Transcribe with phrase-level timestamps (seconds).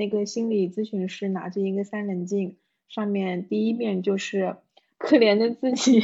[0.00, 2.56] 那个心理咨询师拿着一个三棱镜，
[2.88, 4.56] 上面第一面就是
[4.96, 6.00] 可怜的自己，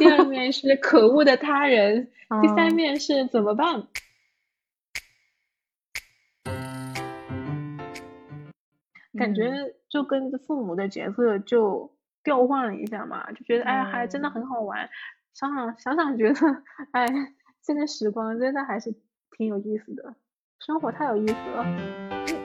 [0.00, 2.10] 第二面是可恶的他人，
[2.42, 3.86] 第三面是怎么办？
[9.16, 11.92] 感觉就跟父母的角色就
[12.24, 14.90] 调换了一下嘛，就觉得哎，还真的很好玩。
[15.32, 17.06] 想想想想，觉得哎，
[17.62, 18.92] 这个时光真的还是
[19.36, 20.16] 挺有意思的，
[20.58, 22.37] 生活太有意思了。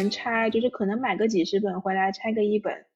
[0.00, 2.86] 能拆就是可能买个几十本回来拆个一本，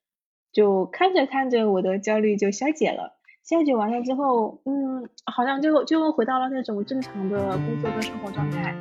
[0.53, 3.19] 就看着看着我的焦虑就消解了。
[3.43, 8.75] 消解完了之后，嗯，好像就就回到了那种正常的工作跟生活状态。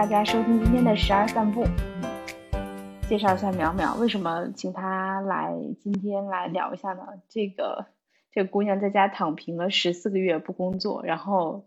[0.00, 1.62] 大家收听今天的十二散步。
[3.06, 7.02] 介绍一下淼淼，为什么请她来今天来聊一下呢？
[7.28, 7.84] 这个
[8.32, 11.66] 这个姑娘在家躺平了十四个月不工作，然后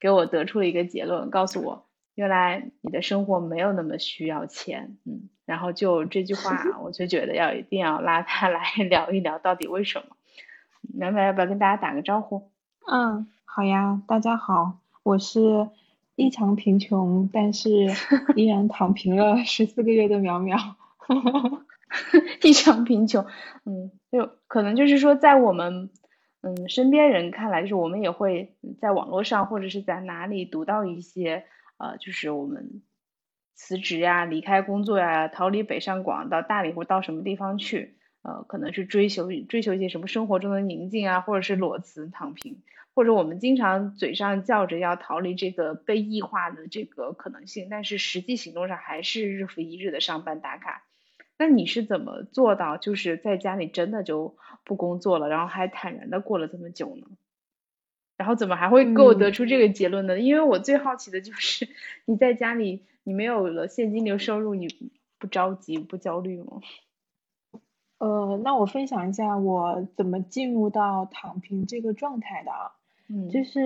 [0.00, 1.86] 给我得出了一个结论，告诉我
[2.16, 4.96] 原来你的生活没有那么需要钱。
[5.06, 10.16] 嗯，然后就这句话， 我就觉得要一定要拉她来 聊一聊到底为什么。
[10.98, 12.50] 淼淼要不要跟大家打个招呼？
[12.90, 15.68] 嗯，好呀，大家好，我是。
[16.14, 17.88] 异常贫穷，但是
[18.36, 20.58] 依然躺平了十四个月的苗苗，
[22.42, 23.26] 异常贫穷，
[23.64, 25.90] 嗯，就可能就是说，在我们
[26.42, 31.44] 嗯身边人看来，就是我们也会在网络上或者是在哪里读到一些
[31.78, 32.82] 呃，就是我们
[33.54, 42.62] 辞职呀、离开工作呀、逃离北上广到大理或到什么地方去，呃，可能是追求追求一些什么生活中的宁静啊，或者是裸辞躺平。
[42.94, 50.84] 或者我们经常嘴上叫着要逃离这个被异化的这个可能性，但是实际行动上还是日复一日的上班打卡。
[51.38, 57.06] 那你是怎么做到，就是在家里真的就不工作了，然后还坦然的过了这么久呢？
[58.18, 60.20] 然后怎么还会给我得出这个结论呢？
[60.20, 61.68] 因为我最好奇的就是
[62.04, 64.68] 你在家里，你没有了现金流收入，你
[65.18, 66.60] 不着急不焦虑吗？
[67.98, 72.72] 呃，那我分享一下我怎么进入到躺平这个状态的啊。
[73.30, 73.60] 就是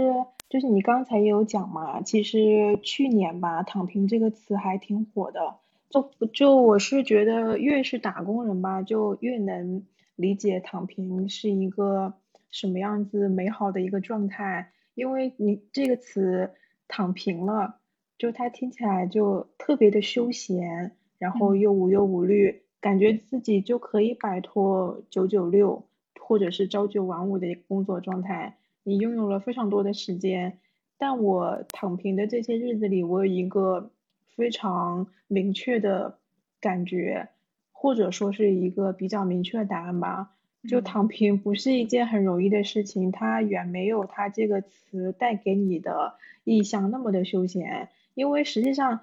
[0.49, 5.57] 就是你刚才也有讲嘛，其实去年吧，躺平这个词还挺火的。
[5.89, 6.03] 就
[6.33, 9.85] 就我是觉得越是打工人吧，就越能
[10.17, 12.15] 理解躺平是一个
[12.51, 14.73] 什么样子美好的一个状态。
[14.95, 16.51] 因为你这个词
[16.89, 17.77] 躺平了，
[18.19, 25.85] 就它听起来就特别的休闲，然后又无忧无虑，感觉自己就可以摆脱九九六
[26.19, 28.57] 或者是朝九晚五的工作状态。
[28.89, 30.61] 你拥有了非常多的时间，
[30.97, 33.91] 但我躺平的这些日子里，我有一个
[34.37, 36.19] 非常明确的
[36.61, 37.31] 感觉，
[37.73, 40.31] 或者说是一个比较明确的答案吧。
[40.69, 46.15] 就躺平不是一件很容易的事情，它远没有它这个词带给你的
[46.45, 47.89] 意象那么的休闲。
[48.15, 49.01] 因为实际上，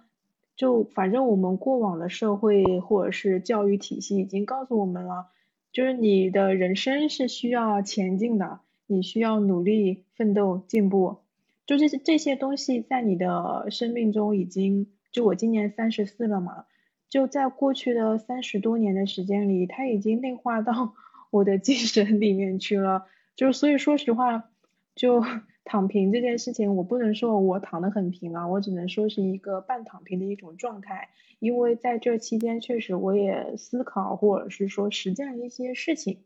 [0.55, 5.27] 就反正我们过往的社会或者是教育体系已经告诉我们了，
[5.73, 8.61] 就是你的人生是需要前进的。
[8.87, 11.17] 你需要努力奋斗进步，
[11.65, 16.65] 就这些这些东西在你的生命中已经，就我今年三十四了嘛，
[17.09, 20.93] 就在过去的三十多年的时间里，它已经内化到
[21.31, 23.05] 我的精神里面去了。
[23.35, 24.49] 就所以说实话，
[24.95, 25.23] 就
[25.65, 31.09] 躺平这件事情，我不能说我躺得很平啊，我只能说是一个半躺平的一种状态。
[31.39, 36.19] 因为在这期间，确实我也思考或者是说实践了一些事情。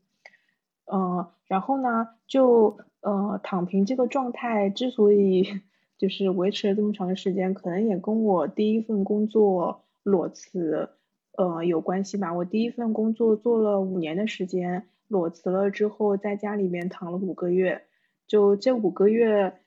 [0.87, 5.45] 呃，然后呢，就呃躺平这个状态之所以
[5.97, 10.89] 就是维持了这么长的时间，可能也跟我第一份工作裸辞
[11.37, 12.33] 呃有关系吧。
[12.33, 17.83] 我第一份工作做了五年的时间，裸辞了之后，在家里面躺了五个月，
[18.27, 19.59] 就这五个月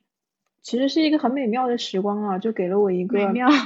[0.63, 3.19] 其实是一个很美妙的时光啊，就给了我一个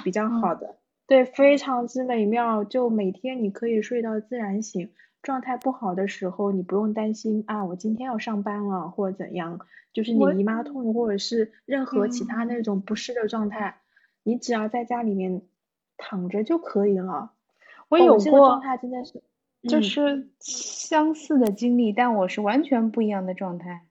[0.03, 0.77] 比较好的，
[1.07, 4.91] 对，非常之美妙，就每天你可以睡到自然醒。
[5.25, 9.59] 状态不好的时候，你不用担心啊，我今天要上班了或者怎样，
[9.93, 13.81] 就是你姨妈痛或者是任何其他那种不适的状态，
[14.23, 15.43] 你只要在家里面
[15.97, 17.33] 躺着就可以了。
[17.89, 19.23] 我有过状态真的是，
[19.69, 23.87] 就是相似的经历，但我是完全不一样的状态。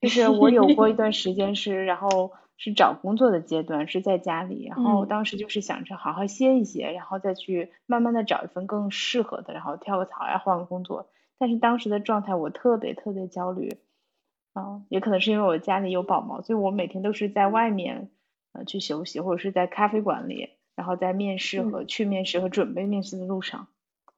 [0.00, 2.32] 就是我有过一段时间是，然后。
[2.58, 11.08] 是找工作的阶段，是在家里，然后当时就是想着好好歇一歇，然后再去慢慢的找一份更适合的，然后跳个槽呀，换个工作。
[11.38, 13.78] 但是当时的状态我特别特别焦虑，
[14.54, 18.10] 啊，也可能是因为我家里有宝宝，所以我每天都是在外面
[18.52, 23.68] 呃去休息，或者是在咖啡馆里，然后在面试和去面试和准备面试的路上，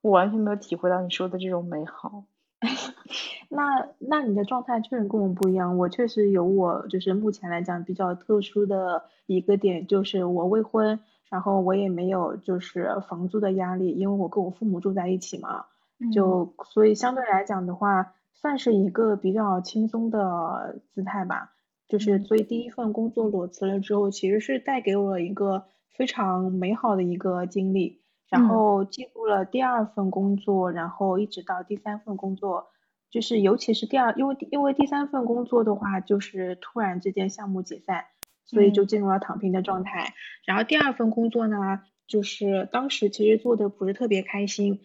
[0.00, 2.24] 我完全没有体会到你说的这种美好。
[3.48, 15.64] 那那你的状态确实跟我们不一样，我确实有我就是目前来讲比较特殊的一个点，就是我未婚，然后我也没有就是房租的压力，因为我跟我父母住在一起嘛，
[16.12, 21.52] 就所以相对来讲的话，算是一个比较轻松的姿态吧。
[21.88, 27.99] 就是所以第一份工作裸辞了之后，其实是带给我一个非常美好的一个经历。
[28.30, 32.68] 然后进入了第二份工作，然后一直到第三份工作，
[33.10, 38.04] 就是尤其是第二，因为因为第三份工作的话，就是突然之间项目解散，
[38.46, 40.14] 所以就进入了躺平的状态。
[40.46, 44.80] 然后第二份工作呢，就是当时其实做的不是特别开心，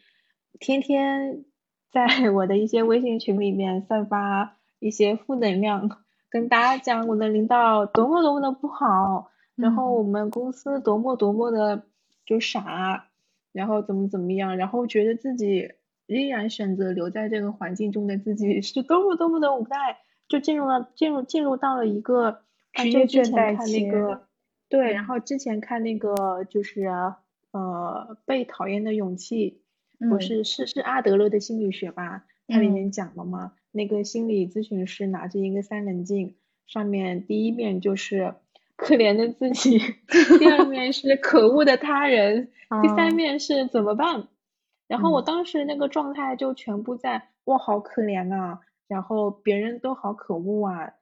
[0.59, 1.45] 天天
[1.93, 5.89] 在我的一些微信群里面散发一些负能量，
[6.31, 11.85] 跟大家讲我的领导多么多么的不好，然后我们公司多么多么的
[12.25, 13.09] 就傻。
[13.55, 15.71] 然后怎么怎么样，然后觉得自己
[16.07, 19.95] 依然选择留在这个环境中的自己是多么多么的无奈，
[20.27, 22.41] 就进入了进入进入到了一个
[22.73, 23.89] 职业倦怠期。
[24.67, 26.83] 对，然后之前看那个就是
[27.51, 29.61] 呃被讨厌的勇气，
[30.09, 32.25] 不是是是阿德勒的心理学吧？
[32.49, 33.53] 它里面讲了吗？
[33.71, 36.35] 那个心理咨询师拿着一个三棱镜，
[36.67, 38.35] 上面第一面就是。
[38.77, 39.79] 可怜的自己，
[40.39, 42.51] 第二面是可恶的他人，
[42.81, 44.27] 第三面是怎么办？
[44.87, 50.93] 然后我当时那个状态就全部在哇，好可怜啊，然后别人都好可恶啊，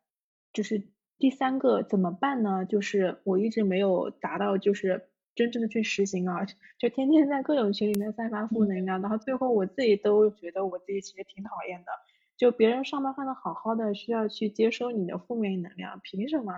[0.53, 0.83] 就是
[1.17, 2.65] 第三个怎么办呢？
[2.65, 6.45] 就是我一直没有达到，就是真正的去实行啊，
[6.77, 11.91] 就天天在各种群里面散发负能量，然后最后我自己都觉得我自己其实挺讨厌的，
[12.37, 16.53] 就别人上班上的好好的，需要去接收你的负面能量，凭什么？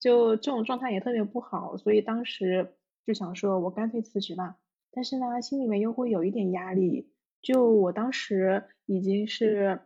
[0.00, 2.74] 就这种状态也特别不好，所以当时
[3.04, 4.56] 就想说，我干脆辞职吧。
[4.92, 7.12] 但是呢，心里面又会有一点压力。
[7.42, 9.80] 就我当时已经是，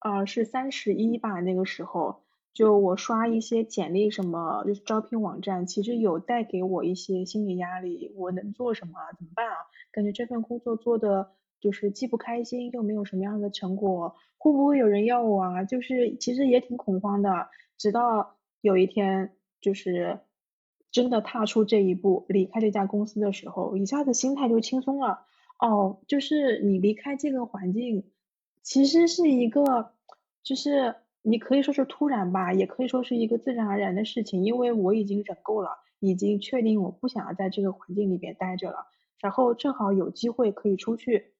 [0.00, 2.22] 呃，是三十一吧，那个时候，
[2.52, 8.12] 就我刷一些简历什么，就是招聘网站，其实有带给我一些心理压力。
[8.16, 8.94] 我能做什么？
[9.18, 9.56] 怎么办啊？
[9.92, 15.64] 感觉这份工作做的就是既不开心，又没有什么样的成果，会不会有人要我啊？
[15.64, 18.37] 就是其实也挺恐慌的，直到。
[18.60, 20.20] 有一天，就是
[20.90, 25.20] 真的踏出这一步，离开这家公司的时候，一下子心态就轻松了。
[25.58, 28.04] 哦，就是你离开这个环境，
[28.62, 29.92] 其实是一个，
[30.42, 34.44] 就是你可以说是突然吧，也可以说是一个自然而然的事情。
[34.44, 35.70] 因为我已经忍够了，
[36.00, 38.86] 已经确定我不想要在这个环境里边待着了，
[39.20, 41.32] 然后正好有机会可以出去。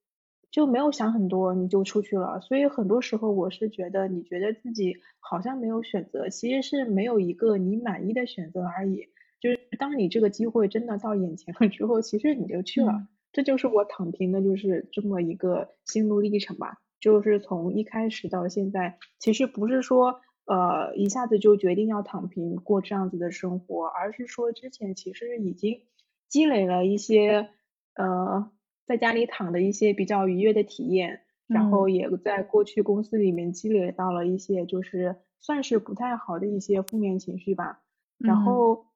[0.50, 2.40] 就没有想很多，你就出去了。
[2.40, 9.08] 所以很多时候我是觉得，你觉得自己好像没有选择，其实是没有一个你满意的选择而已。
[9.40, 13.06] 就是当你这个机会真的到眼前了之后，其实你就去了。
[13.30, 16.78] 这就是我躺平的，就是这么一个心路历程吧。
[16.98, 25.82] 就是从一开始到现在，其实不是说呃一下子就决定要躺平过这样子的生活，而是说之前其实已经
[26.26, 27.50] 积累了一些
[27.94, 28.50] 呃。
[28.88, 37.82] 在家里躺的一些比较愉悦的体验，然后也在过去公司里面积累到了一些就是算是不太好的一些负面情绪吧，
[38.16, 38.86] 然后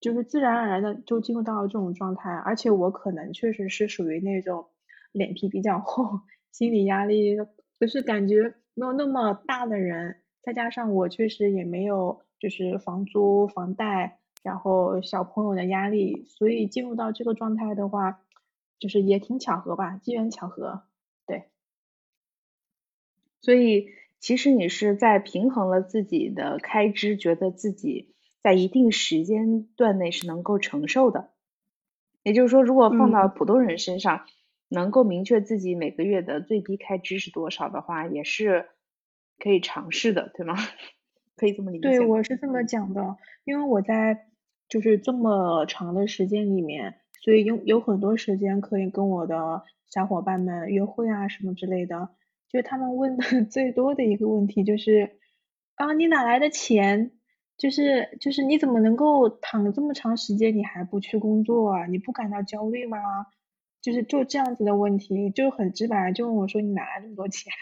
[0.00, 4.66] 就是自然而然的就进入到了这种状态，而且我可能确实是属于那种
[5.10, 6.20] 脸皮比较厚，
[6.52, 7.36] 心理压力
[7.80, 18.20] 就是感觉没有那么大的人，再加上我确实也没有就是房租、房贷，然后小朋友的压力，所以进入到这个状态的话。
[18.82, 20.82] 就是也挺巧合吧，机缘巧合，
[21.24, 21.44] 对。
[23.40, 28.12] 所以其实你是在平衡了自己的开支，觉得自己
[28.42, 31.30] 在一定时间段内是能够承受的。
[32.24, 34.26] 也就是说，如果放到普通人身上，
[34.68, 38.68] 能够明确自己每个月的最低开支是多少的话，也是
[39.38, 40.56] 可以尝试的，对吗？
[41.36, 41.88] 可以这么理解。
[41.88, 44.26] 对，我是这么讲的，因为我在
[44.68, 47.01] 就是这么长的时间里面。
[47.22, 52.10] 所以有有很多时间可以跟我的小伙伴们约会啊什么之类的，
[52.50, 55.12] 就他们问的 最多的一个问题就是
[55.76, 57.12] 啊你哪来的钱？
[57.58, 61.86] 就是就是你怎么能够躺这么长时间你还不去工作啊？
[61.86, 62.98] 你不感到焦虑吗？
[63.80, 67.52] 就是就这样子的问题，就很直白就问我说你哪来那么多钱？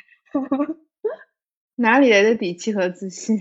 [1.77, 3.39] 哪里来的底气和自信？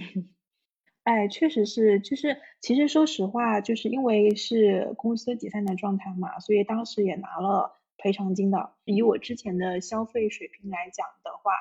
[1.04, 8.74] 哎，确实是，就是其实说实话，就是因为是公司解散的状态嘛，所以当时也拿了赔偿金的。
[8.86, 11.52] 以我之前的消费水平来讲的话，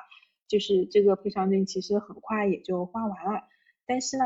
[0.47, 3.43] 就是这个赔偿金其实很快也就花完了，
[3.87, 4.25] 但是呢，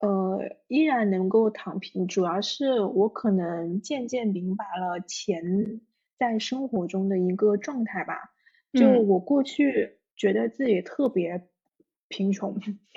[0.00, 5.80] 呃，依然能够躺平，主要是我可能渐渐明白了钱
[6.18, 8.32] 在生活中的一个状态吧。
[8.72, 11.48] 就我过去觉得自己特别
[12.10, 12.54] 贫穷，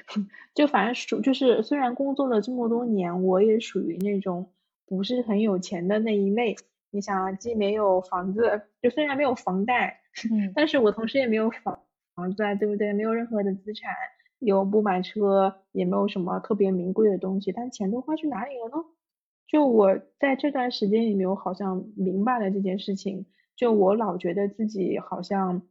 [0.53, 4.51] 就反正属就是虽然工作了这么多年，我也属于那种
[4.85, 6.57] 不是很有钱的那一类。
[6.91, 10.01] 你想啊，既没有房子，就虽然没有房贷，
[10.53, 11.79] 但是我同时也没有房
[12.15, 12.91] 房子啊，对不对？
[12.91, 13.91] 没有任何的资产，
[14.39, 18.83] 又不买车，也没有什么特别名贵的东西，但钱都花去哪里了呢？
[19.47, 23.25] 就我在这段时间里面，我好像明白了这件事情。
[23.55, 25.61] 就我老觉得自己好像，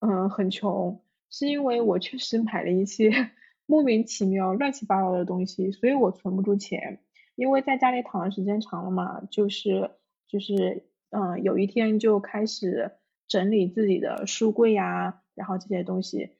[0.00, 3.10] 嗯，很穷，是因为我确实买了一些
[3.66, 6.98] 莫名其妙、乱七八糟的东西，所以我存不住钱。
[7.36, 9.92] 因为在家里躺的时间长了嘛，就是
[10.28, 12.90] 就是，嗯，有一天就开始
[13.28, 16.32] 整理自己的书柜呀，然后这些东西，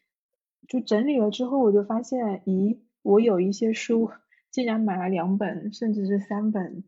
[0.68, 4.10] 就整理了之后，我就发现，咦，我有一些书
[4.50, 6.84] 竟然买了两本，甚至是三本。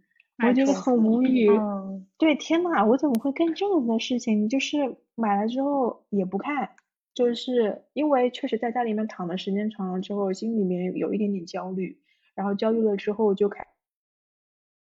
[0.46, 1.48] 我觉得很无语，
[2.18, 4.48] 对，天呐，我怎么会干这样子的事情？
[4.48, 6.70] 就是买了之后也不看，
[7.14, 12.00] 就是因为确实在家里面躺的时间长了之后，心里面有一点点焦虑，
[12.34, 13.66] 然后焦虑了之后就开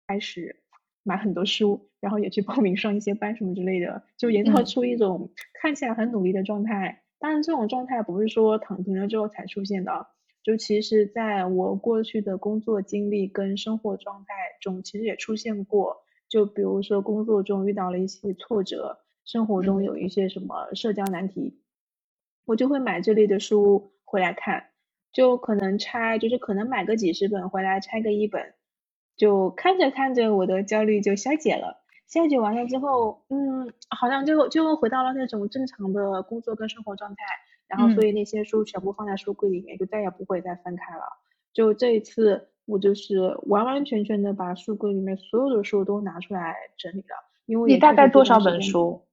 [0.08, 0.64] 开始
[1.04, 7.04] 买很多书，然后也去报名上一些班什么之类的，就营造出一种看起来很努力的状态。
[7.20, 10.08] 当然，这种状态不是说躺平了之后才出现的。
[10.44, 16.04] 就其实，在我过去的工作经历跟生活状态中，其实也出现过。
[16.30, 21.62] 就比如说工作中遇到了一些挫折，生活中有一些什么社交难题，
[22.46, 24.68] 我就会买这类的书回来看。
[25.12, 28.54] 就可能拆，就是可能买个几十本回来拆个一本，
[29.16, 31.82] 就看着看着我的焦虑就消解了。
[32.08, 37.18] 消解完了之后，嗯，好像就就回到了那种正常的工作跟生活状态。
[37.68, 41.04] 然后，所以那些书全部放在书柜里面，就再也不会再翻开了。
[41.52, 47.16] 就这一次，我就是完完全全的把书柜里面所有的书都拿出来整理了。
[47.46, 49.08] 因为你大概多少本书？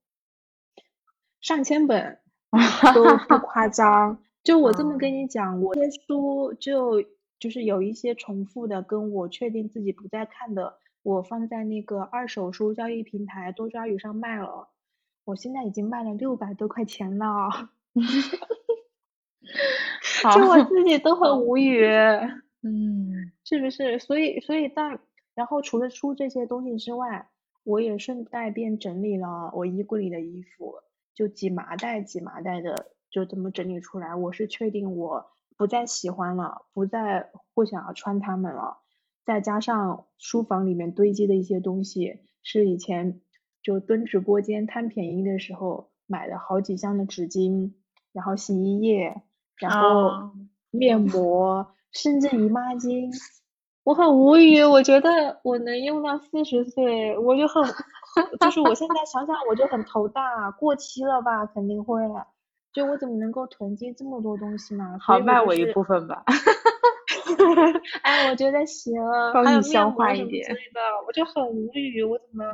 [1.41, 2.19] 上千本，
[2.95, 4.19] 都不 夸张。
[4.45, 7.03] 就我这么跟你讲，我这些书就
[7.39, 14.69] 就是有一些重复的，跟我确定自己不再看的，我放在那个二手书交易平台多抓鱼上卖了。
[15.25, 17.71] 我现在已经卖了六百多块钱了。
[20.35, 21.85] 就我自己都很无语，
[22.63, 23.99] 嗯，是不是？
[23.99, 24.99] 所以，所以但
[25.35, 27.29] 然后除了出这些东西之外，
[27.65, 30.75] 我也顺带便整理了我衣柜里的衣服，
[31.15, 34.15] 就几麻袋几麻袋的，就这么整理出来。
[34.15, 35.27] 我是确定我
[35.57, 38.79] 不再喜欢了，不再会想要穿它们了。
[39.25, 43.21] 再加上书房里面堆积的一些东西，是以前
[43.63, 47.75] 就蹲直播间贪便宜的时候买的好几箱的纸巾。
[48.15, 49.23] 然后洗衣液，
[49.57, 50.33] 然后
[50.71, 53.11] 面膜，甚至姨妈巾，
[53.85, 54.63] 我很无语。
[54.63, 57.65] 我觉得我能用到四十岁，我就很，
[58.41, 62.01] 就是我现在想想我就很头大，过期了吧肯定会，
[62.73, 64.97] 就我怎么能够囤积这么多东西呢？
[65.01, 66.25] 好卖我一部分吧。
[68.03, 68.95] 哎，我觉得行，
[69.33, 70.61] 帮你消化一点之类。
[70.73, 72.45] 的，我就很无语，我怎么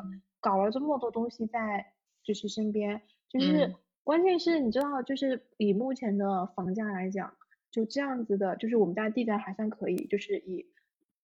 [0.41, 1.87] 搞了这么多东西在
[2.23, 3.75] 就是身边，就是。
[4.05, 7.35] 关键是你知道，就是以目前的房价来讲，
[7.71, 10.65] 就这样子的，就是我们家地段还算可以，就是以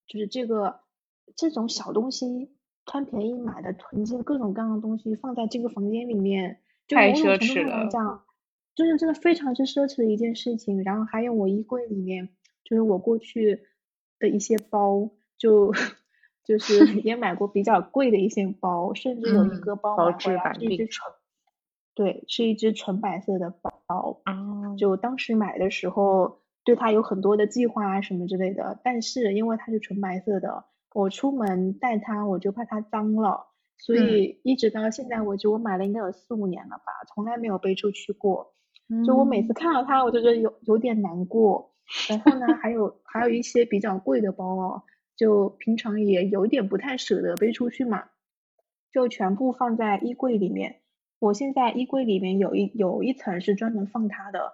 [0.06, 0.80] 就是这个
[1.34, 2.54] 这种小东西
[2.86, 8.22] 贪便宜买的囤积各种各样的东西放在这个房间里面，就某种程度上讲，
[8.74, 10.82] 就是真的非常之奢侈的一件事情。
[10.82, 12.28] 然后还有我衣柜里面，
[12.64, 13.62] 就是我过去
[14.18, 15.72] 的一些包，就
[16.44, 21.12] 就是也买过比较贵的一些包，甚至有一个包买回来是一只纯。
[21.96, 23.54] 对，是一只纯白色的
[23.86, 24.20] 包，
[24.76, 28.80] 就当时买的时候，对它有很多的计划啊什么之类的。
[28.82, 30.64] 但是因为它是纯白色的，
[30.94, 38.54] 我出门带它，我就怕它脏了，所以一直到现在为止，我买了应该有四五年了吧，从来没有背出去过。
[39.04, 41.72] 就我每次看到它，我就觉得有有点难过。
[42.08, 44.82] 然后呢，还有还有一些比较贵的包哦，
[45.16, 48.04] 就平常也有点不太舍得背出去嘛，
[48.92, 50.76] 就全部放在衣柜里面。
[51.18, 54.52] 我现在衣柜里面有一有一层是专门放它的，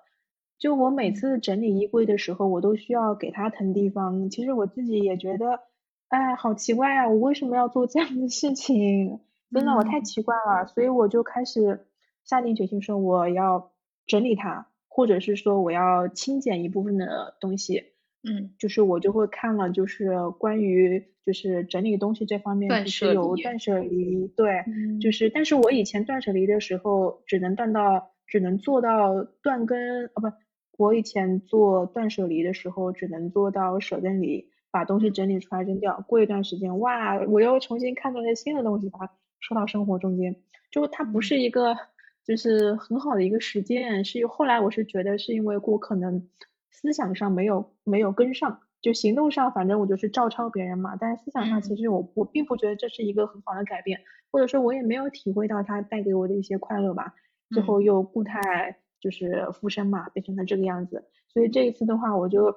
[0.58, 4.30] 就我每次整理衣柜的时候，我都需要给它腾地方。
[4.30, 5.60] 其实我自己也觉得，
[6.10, 9.20] 哎，好奇怪啊，我为什么要做这样的事情？
[9.52, 10.66] 真的，我太奇怪了。
[10.66, 11.86] 所以我就开始
[12.24, 13.72] 下定决心说，我要
[14.06, 17.84] 整理它，或者是说我要清减一部分的东西。
[18.22, 24.64] 嗯，就是我就会看了，就是关于就是整理东西这方面，是有断舍离，对，
[25.00, 30.30] 就是，但是我以前断舍离的时候，只能断到，只能做到断根，啊不，
[30.76, 36.04] 我以前做断舍离的时候，只能做到舍根离，把东西整理出来扔掉。
[36.06, 40.36] 过一段时间，哇，我又重新看到些新的东西，把它收到生活中间。
[40.70, 41.76] 就它不是一个，
[42.24, 44.04] 就是很好的一个实践。
[44.04, 46.28] 是后来我是觉得是因为我可能
[46.70, 50.96] 思想上没有没有跟上，就行动上反正我就是照抄别人嘛。
[50.98, 54.00] 但是思想上其实我我并不觉得这是一个很好的改变，
[54.30, 57.14] 或者说我也没有体会到它带给我的一些快乐吧。
[57.52, 61.04] 最后又固态就是附身嘛，变成了这个样子。
[61.26, 62.54] 所以这一次的话，我就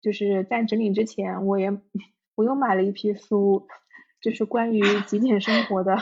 [0.00, 1.70] 就是在整理之前，我也
[2.34, 3.66] 我又买了一批书，
[4.20, 5.96] 就是关于极简生活的，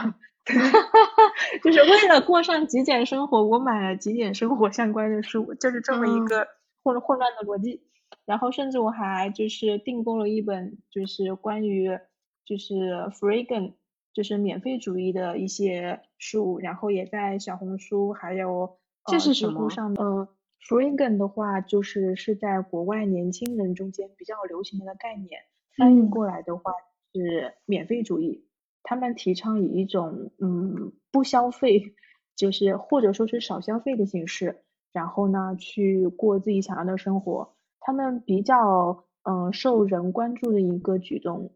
[1.63, 6.47] 就是为了过上极简生活，我买了极简生活相关的书，就是这么一个
[6.83, 7.83] 混混乱的逻辑。
[8.25, 11.99] 然后甚至我还就是订购了一本，就是关于
[12.45, 12.75] 就是
[13.21, 13.75] freegan。
[14.15, 20.29] 就是免费主义的一些书，然后也在小红书还有这是什么上呃
[20.67, 25.41] ，freegan 的话就是是在国外年轻人中间比较流行的一个概念，
[25.77, 26.73] 翻译过来的话
[27.13, 28.45] 是免费主义。
[28.83, 31.95] 他们提倡以一种嗯不消费，
[32.37, 34.63] 就是或者说是少消费的形式，
[34.93, 37.55] 然后呢去过自己想要的生活。
[37.81, 41.53] 他们比较嗯受人关注的一个举动，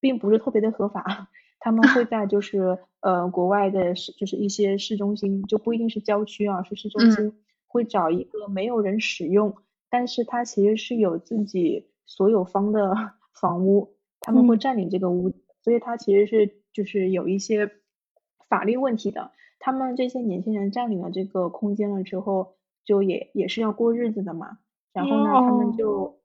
[0.00, 1.28] 并不是特别的合法。
[1.58, 7.32] 他们会 在就是呃国外的市就是一些市中心就不一定是郊区啊是市中心
[7.66, 9.54] 会找一个没有人使用，
[9.90, 12.94] 但是它其实是有自己所有方的
[13.38, 15.32] 房屋，他们会占领这个屋，
[15.62, 17.70] 所以它其实是就是有一些
[18.48, 19.32] 法律问题的。
[19.58, 24.58] 他们这些年轻人占领了这个空间了之后，就也也是要过日子的嘛，
[24.92, 26.20] 然后呢他们就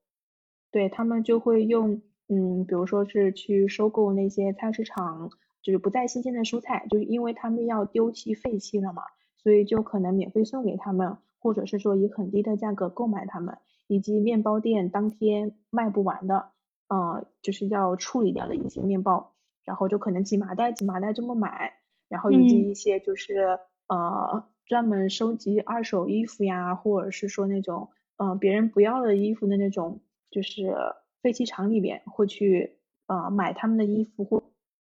[0.70, 2.02] 对他们就会用。
[2.28, 5.28] 嗯，比如说是去收购那些菜市场，
[5.60, 9.02] 就是不再新鲜的蔬菜，就是因为他们要丢弃废弃了嘛，
[9.36, 13.58] 所以就可能免费送给他们，或者是说以很低的价格购买它们，
[13.88, 16.50] 以及面包店当天卖不完的，
[16.88, 19.34] 呃，就是要处理掉的一些面包，
[19.64, 21.74] 然后就可能几麻袋几麻袋这么买，
[22.08, 30.74] 然后以及一些就是呃专门收集二手衣服呀，或者是说那种嗯别人不要的衣服的那种，就是。
[31.22, 34.42] 废弃厂里边会去呃买他们的衣服或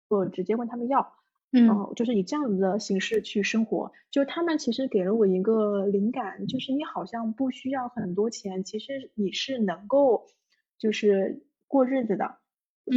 [0.09, 1.13] 或直接问他们要，
[1.53, 3.93] 嗯，就是以这样子的形式去生活。
[4.11, 10.27] 就他们其实给了我一个灵感，就是你好像不需要很多钱，其实你是能够
[10.79, 12.37] 就是过日子的。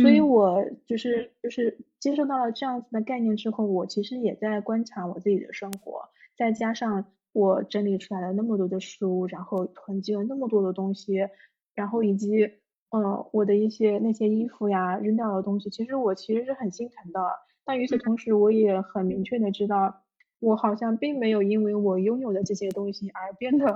[0.01, 11.27] 所以我就是就是接受到了这样子的概念之后，我其实也在观察我自己的生活，再加上我整理出来了那么多的书，然后囤积了那么多的东西，
[11.73, 12.51] 然后以及。
[12.91, 17.19] 嗯，我的一些那些衣服呀，扔掉的东西，其实我其实是很心疼的。
[17.65, 20.03] 但与此同时，我也很明确的知道，
[20.39, 23.75] 我好像并没有因为我拥有的这些东西而变得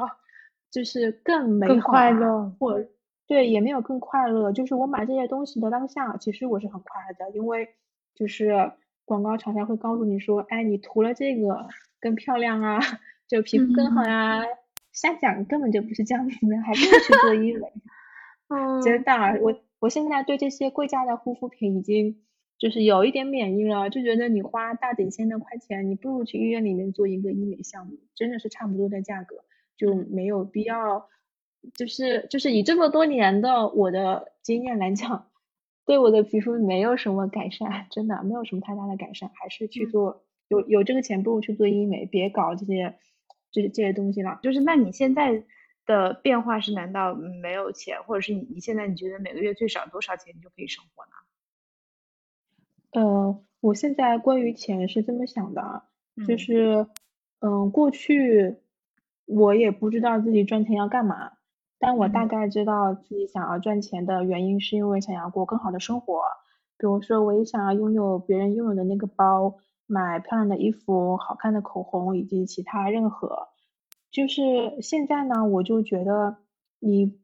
[0.69, 2.85] 就是更美好，快乐，或
[3.27, 4.51] 对，也没有更快乐。
[4.51, 7.67] 就是我买这些东西的当下，其实我是很快乐的，因为
[8.13, 8.71] 就是
[9.05, 11.67] 广告厂商会告诉你说，哎，你涂了这个
[11.99, 12.79] 更漂亮啊，
[13.27, 14.43] 就皮肤更好呀。
[14.91, 17.71] 瞎讲，根本就不是这样子的，还不如去做医美。
[18.49, 22.23] 嗯，真的，我我现在对这些贵价的护肤品已经
[22.59, 29.45] 就是有一点免疫了，就觉得你花大几千的块钱，你不如去医院里面做一个医美项目，真的是差不多的价格，
[29.77, 31.07] 就没有必要，
[31.73, 35.29] 就是就是以这么多年的我的经验来讲，
[35.85, 42.95] 对我的皮肤没有什么改善，真的没有什么太大的改善，还是去做有有这个钱不如去做医美，别搞这些
[43.51, 44.39] 这这些东西了。
[44.43, 45.43] 就是那你现在？
[45.85, 46.71] 的变化是？
[46.71, 51.11] 难道没有钱，或者是你你现在你觉得每个月最少多少钱你就可以生活呢？
[52.91, 55.83] 呃，我现在关于钱是这么想的，
[56.27, 56.87] 就是
[57.39, 58.57] 嗯，过去
[59.25, 61.33] 我也不知道自己赚钱要干嘛，
[61.77, 66.23] 但我大概知道自己想要赚钱的原因是因为想要过更好的生活，
[66.77, 73.49] 比如说我也想要拥有别人拥有的那个包，买漂亮的衣服、好看的口红以及其他任何。
[74.11, 76.37] 就是现在呢，我就觉得
[76.79, 77.19] 你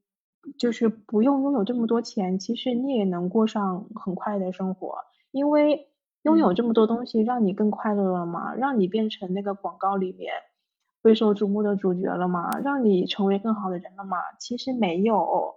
[0.60, 5.00] 就是不用拥有这么多钱，其实你也能过上很快的生活，
[5.36, 5.90] 因为
[6.24, 8.56] 拥有这么多东西让你更快乐了吗？
[8.56, 10.32] 让你变成那个广告里面
[11.02, 12.50] 备受瞩目的主角了吗？
[12.64, 14.18] 让你成为更好的人了吗？
[14.40, 15.56] 其实没有，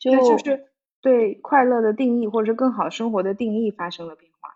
[0.00, 0.66] 就就是
[1.00, 4.50] 对快乐的定义或者是更好生活的定义发生了变化。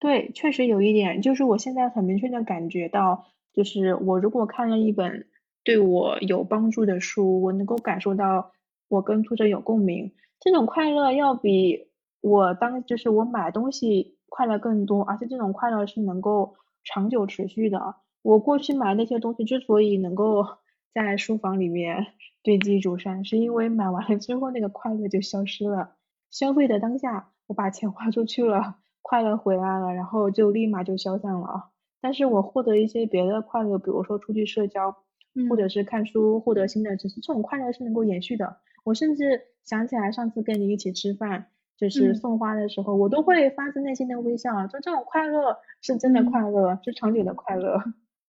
[0.00, 3.26] 对，确实有一点，就是我现在很明确的感觉到。
[3.54, 5.26] 就是我如果看了一本
[5.62, 8.52] 对我有帮助的书，我能够感受到
[8.88, 11.91] 我跟作者有共鸣，这种快乐要比
[12.22, 16.54] 我当就是我买东西快乐更多，而且这种快乐是能够
[16.84, 17.96] 长久持续的。
[18.22, 20.46] 我过去买那些东西之所以能够
[20.94, 22.06] 在书房里面
[22.42, 25.96] 堆积如山，是因为买完了之后那个快乐就消失了。
[26.30, 31.70] 消费的当下，我把钱花出去了，快乐回来了，然后就立马就消散了。
[32.00, 34.96] 但是我获得一些别的快乐，比如说出去社交，
[35.50, 38.58] 或者是看书，获得新的知识，这种快乐是能够延续的。
[38.84, 41.48] 我甚至想起来上次跟你一起吃饭，
[41.88, 47.82] 就是送花的时候，我都会发自内心的微笑，就这种快乐是真的快乐，是长久的快乐。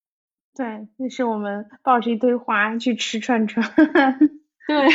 [0.53, 3.65] 对，就是我们抱着一堆花去吃串串，
[4.67, 4.87] 对，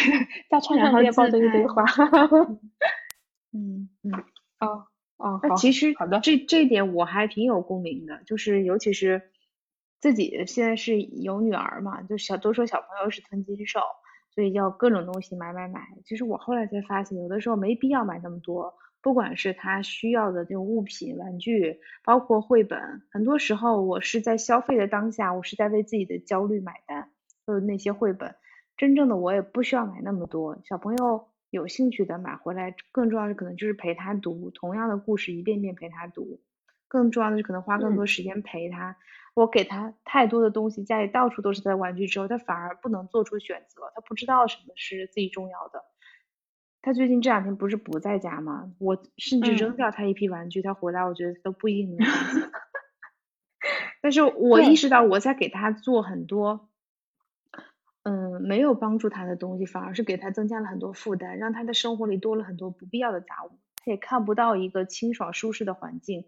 [0.49, 1.85] 在 串串店抱着一堆花，
[3.53, 3.89] 嗯。
[4.03, 4.13] 嗯，
[4.61, 4.87] 哦
[5.17, 9.31] 哦，那其实好的，这这一点我还挺有共鸣的，就是尤其是
[10.01, 13.81] 自己现在是有女儿嘛，就小都说小朋友是吞金兽，
[14.35, 15.81] 所以要各种东西买买买。
[16.05, 18.75] 其实我后来才发现，有的时候没必要买那么多。
[19.01, 27.11] 不管是他需要的这种物品、玩具，包括绘本，很多时候我是在消费的当下，我是在为自己的焦虑买单。
[27.47, 28.35] 就那些绘本，
[28.79, 30.59] 真正的我也不需要买那么多。
[30.65, 36.41] 小朋友有兴趣的买回来，更重要的可能就是陪他读同样的故事，一遍遍陪他读。
[36.89, 38.97] 更重要的是可能花更多时间陪他。
[39.35, 45.85] 我给他太多的东西，家里到处都是他的玩具之后，他反而不能做出选择，他不知道什么是自己重要的。
[46.83, 48.73] 他最近这两天不是不在家吗？
[48.79, 52.07] 我甚至扔掉他一批玩具，他回来我觉得都不一定能。
[54.03, 56.69] 但是我意识到我在给他做很多，
[58.03, 63.59] 嗯，没有帮助他的东西，反而是给他增加了很多负担，让他的生活里多了很多不必要的杂物。
[63.83, 66.27] 他也看不到一个清爽舒适的环境，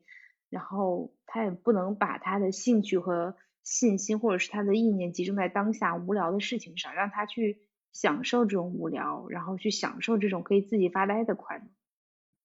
[0.51, 7.59] 然后他也不能把他的兴趣和信心或者是他的意念集中在当下无聊的事情上，让他去。
[7.93, 11.65] 享受这种无聊，然后去享受这种可以自己发呆的快乐。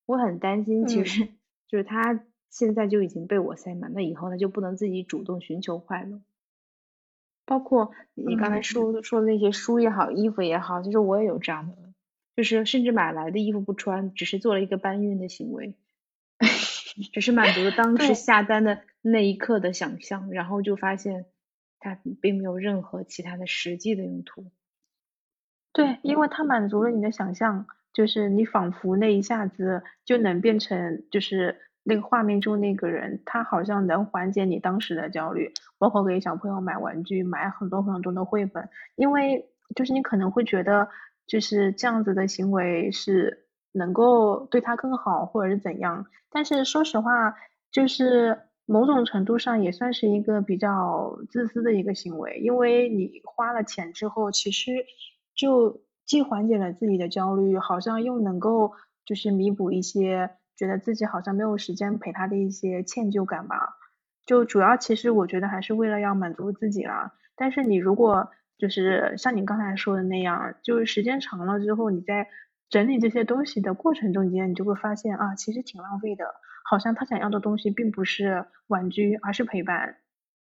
[0.05, 1.27] 我很担心，其实
[1.67, 6.21] 就是他现在就已经被我塞满，那以后他就不能自己主动寻求快乐。
[7.43, 11.75] 包括你刚才说说的那些书也好，衣服也好，就是我也有这样的，
[12.37, 15.75] 就是甚至买来的衣服不穿，只是做了一个搬运的行为，
[17.01, 21.25] 只是满足了当时下单的那一刻的想象，然后就发现
[21.79, 24.51] 它并没有任何其他的实际的用途。
[25.73, 35.53] 对，因为它满足了你的想象，就是你仿佛那一下子就能变成，就是那个画面中那个人，他好像能缓解你当时的焦虑。
[35.77, 40.89] 包括给小朋友买玩具，买很多很多的绘本，因为就是你可能会觉得，
[41.25, 46.05] 就是这样子的行为是能够对他更好，或者是怎样。
[46.29, 47.35] 但是说实话，
[47.71, 54.85] 就是某种程度上也算是一个比较自私的一个行为，因为你花了钱之后，其实。
[55.33, 58.73] 就既缓解了自己的焦虑，好像又能够
[59.05, 63.77] 就是弥补一些觉得自己好像没有时间陪他的一些歉疚感吧。
[64.25, 67.13] 就主要其实我觉得还是为了要满足自己啦。
[67.35, 72.27] 但是你如果就是像你刚才说的那样，就是时间长了之后，你在
[72.71, 76.25] 整理这些东西的过程中间，你就会发现啊，其实挺浪费的。
[76.63, 79.97] 好像他想要的东西并不是玩具，而是陪伴。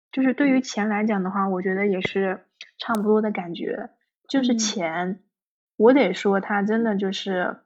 [0.09, 2.45] 就是对于钱来讲的话，我觉得也是
[2.79, 3.89] 差不多的感觉。
[4.29, 5.19] 就是钱，
[5.75, 7.57] 我得说，它真的就是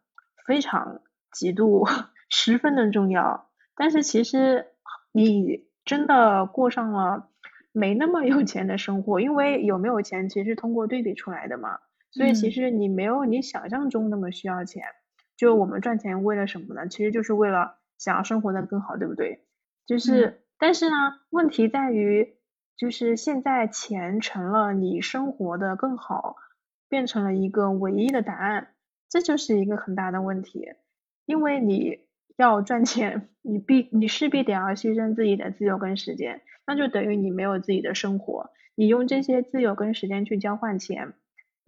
[0.47, 1.85] 非常极度
[2.27, 3.51] 十分的重要。
[3.75, 4.65] 但是其实
[5.11, 7.29] 你真的过上了
[7.71, 11.77] 没那么有钱的生活，因为有没有钱其实通过对比出来的嘛。
[12.17, 14.83] 所以其实你没有你想象中那么需要钱。
[15.37, 16.87] 就我们赚钱为了什么呢？
[16.87, 19.45] 其实就是为了想要生活的更好，对不对？
[19.85, 20.95] 就是，但是呢，
[21.29, 22.35] 问题在于，
[22.75, 26.35] 就是现在钱成了你生活的更好。
[26.89, 28.69] 变成了一个唯一的答案，
[29.09, 30.69] 这就是一个很大的问题。
[31.25, 31.99] 因为你
[32.37, 38.51] 要赚钱，你必你势必得要牺牲自己的自由跟时间，那就等于你没有自己的生活。
[38.73, 41.13] 你用这些自由跟时间去交换钱，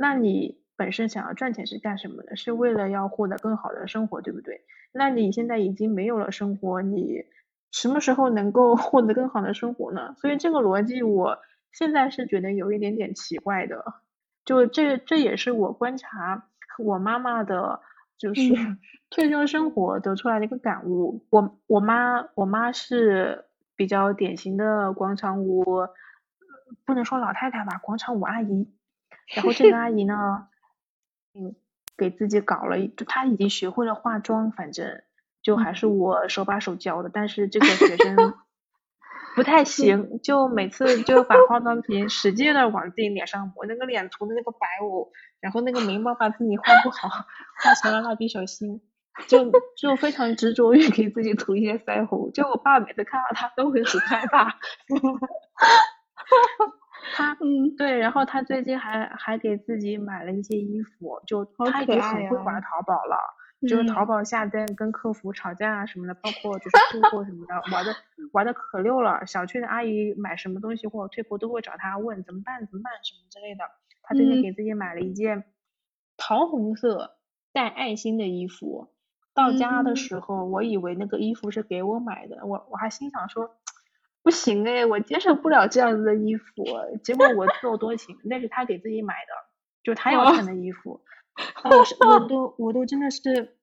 [0.01, 2.38] 那你本身想要赚钱是干什么的？
[2.38, 4.62] 是为了要获得更好的生活，对不对？
[4.93, 7.25] 那你现在已经没有了生活，你
[7.73, 10.15] 什么时候能够 获得更好的生活呢？
[10.15, 11.39] 所以这个逻辑，我
[11.73, 13.83] 现在是觉得有一点点奇怪的。
[14.45, 17.81] 就这，这也是我观察我妈妈的，
[18.17, 18.39] 就是
[19.12, 21.25] 退休生活得出来的一个感悟。
[21.29, 23.43] 我我妈我妈是
[23.75, 25.65] 比较典型的广场舞，
[26.85, 28.71] 不能说老太太吧，广场舞阿姨。
[29.36, 30.48] 然后这个阿姨呢，
[31.34, 31.56] 嗯，
[31.98, 35.02] 给自己搞了，就她已经学会了化妆，反正
[35.41, 37.10] 就还是我手把手教的。
[37.13, 38.36] 但是这个学生。
[39.36, 47.08] 不太行，就每次 就把化妆品使劲的往自己脸上抹，那个脸涂的那个白雾，然后那个眉毛把自己画不好，
[47.63, 48.82] 画成了蜡笔小新，
[49.28, 54.58] 就就非常执着于给自己涂一些腮红，就我爸每次看到他都会很害怕。
[57.13, 63.17] 他嗯对，然后他最近还还给自己买了一些衣服，就他已经很会玩淘宝了，
[63.67, 67.95] 就是淘宝下单跟客服吵架啊什么的，包括就是退货什么的，玩的
[68.31, 69.25] 玩的可溜了。
[69.25, 73.63] 小区的阿姨买什么东西或者退货都会找他问怎么办怎么办什么之类的。
[74.03, 75.43] 他最近给自己买了一件
[76.17, 77.17] 桃红色
[77.53, 78.89] 带爱心的衣服，
[79.33, 83.55] 到家的时候我以为那个衣服是给我买的，我我还心想说。
[84.21, 86.45] 不行哎，我接受不了这样子的衣服。
[87.03, 89.32] 结果我自作多情，那是他给自己买的，
[89.84, 91.01] 就他要穿的衣服。
[91.63, 93.58] 我我 都我都真的是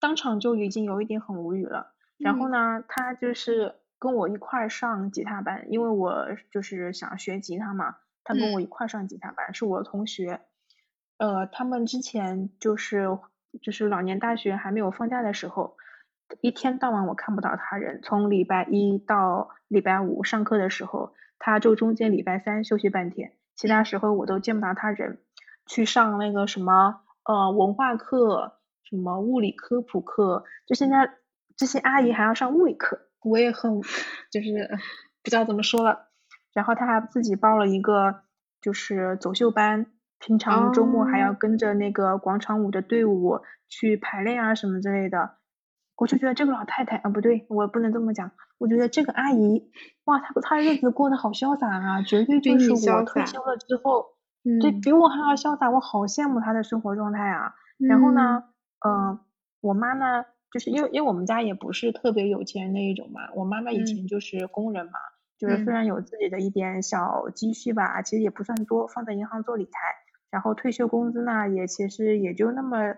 [0.00, 1.94] 当场就已经有一点很无语了。
[2.18, 7.96] 然后呢，他就是跟我一块上吉他班，因为我就是想学吉他嘛。
[8.22, 10.40] 他跟我一块上吉他班，是我的同学。
[11.16, 13.18] 呃，他们之前就是
[13.62, 15.76] 就是老年大学还没有放假的时候。
[16.40, 25.18] 一天到晚我看不到他人，从礼拜一到礼拜五上课的时候，他就中间礼拜三休息半天，其他时候我都见不到他人。
[25.66, 31.08] 去上那个什么呃文化课，什么物理科普课，就现在
[31.56, 33.80] 这些阿姨还要上物理课，我也很
[34.30, 34.68] 就是
[35.22, 36.08] 不知道怎么说了。
[36.52, 38.22] 然后他还自己报了一个
[38.60, 39.86] 就是走秀班，
[40.18, 45.36] 平常周末还要跟着那个广场舞的队伍去排练啊什么之类的。
[46.00, 48.30] 我就觉得这个老太太啊，不对，我不能这么讲。
[48.56, 49.70] 我觉得这个阿姨，
[50.04, 54.06] 哇，她她日子过得好潇洒啊，绝对就是我退休了之后，
[54.62, 57.52] 对比我还要潇洒，我好羡慕她的生活状态啊。
[57.76, 58.44] 然后呢，
[58.82, 59.20] 嗯，
[59.60, 64.92] 我妈呢，就是因为因为我们家也不是特别有钱那一种嘛，我妈妈以前就是工人嘛，
[65.36, 69.72] 就是虽然有自己的一点小积蓄吧，其实也不算多，放在银行做理财，
[70.30, 72.94] 然后退休工资呢，也其实也就那么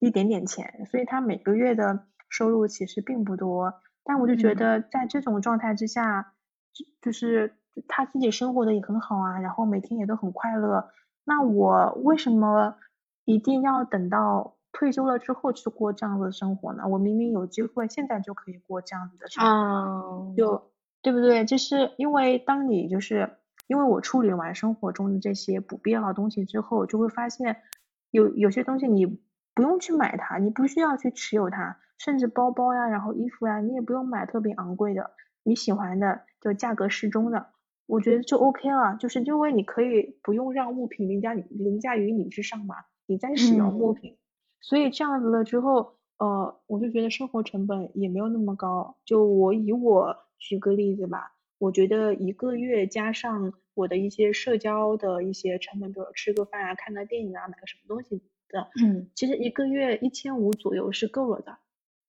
[0.00, 2.04] 一点点钱，所以她每个月的。
[2.36, 3.72] 收入其实并不多，
[4.04, 6.34] 但我就觉得在这种状态之下，
[6.74, 7.56] 就就是
[7.88, 10.90] 他自己生活的也很好啊，然后每天也都很快乐。
[11.24, 12.76] 那我为什么
[13.24, 16.86] 一定要等到退休了之后去过这样的生活呢？
[16.86, 20.70] 我明明有机会现在就可以过这样子的生活，就
[21.00, 21.46] 对不对？
[21.46, 23.30] 就是因为当你就是
[23.66, 27.62] 因为我处理完生活中的这些不必要的东西之后，就会发现
[28.10, 29.06] 有有些东西你
[29.54, 31.78] 不用去买它，你不需要去持有它。
[31.98, 37.46] 甚至包包呀，然后衣服呀，你也不用买特别昂贵的，你喜欢的就价格适中的，
[37.86, 38.96] 我觉得就 OK 了。
[39.00, 44.16] 就是因为你可以不用让物品凌驾凌驾于你之上嘛，你在使用物品，
[44.60, 48.96] 所以这样子了之后，呃，我就觉得生活成本也没有那么高。
[49.04, 61.58] 就我以我举个例子吧，我觉得一个月加上我的一些社交的一些成本，比如吃个饭啊、看个电影啊、买个什么东西的，嗯，其实一个月一千五左右是够了的。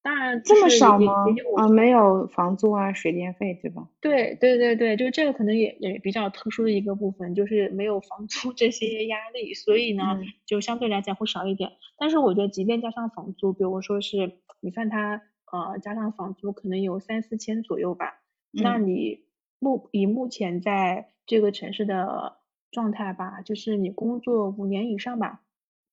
[0.08, 1.26] 当然这么少吗？
[1.58, 3.90] 啊，没有房租啊，水电费对吧？
[4.00, 11.74] 对对对对，就这个可能也也比较特殊的一个部分，就是没有房租 这些压力，所以呢，就相对来讲会少一点。
[11.98, 18.22] 但是我觉得，即便加上房租，比如说是你算它呃加上房租可能有三四千左右吧，
[18.54, 19.26] 那你
[19.60, 22.38] 目以目前在这个城市的
[22.72, 25.42] 状态吧，就是你工作五年以上吧，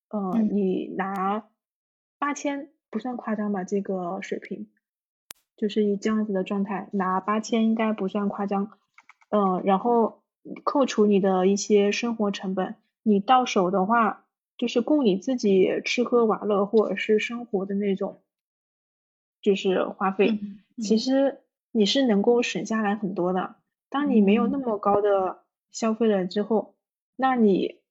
[0.07, 1.49] 呃，你拿
[2.17, 2.69] 八千。
[2.95, 4.69] 不算夸张吧，这个水平，
[5.57, 8.71] 就是以这样子的状态拿八千应该不算夸张，
[9.31, 10.23] 嗯，然后
[10.63, 14.23] 扣除你的一些生活成本，你到手的话
[14.57, 18.21] 就是供你自己吃喝玩乐或者是生活的那种，
[19.41, 20.39] 就是花费，
[20.81, 21.41] 其实
[21.73, 23.55] 你是能够省下来很多的。
[23.89, 26.75] 当你没有那么高的消费了之后，
[27.17, 27.81] 那你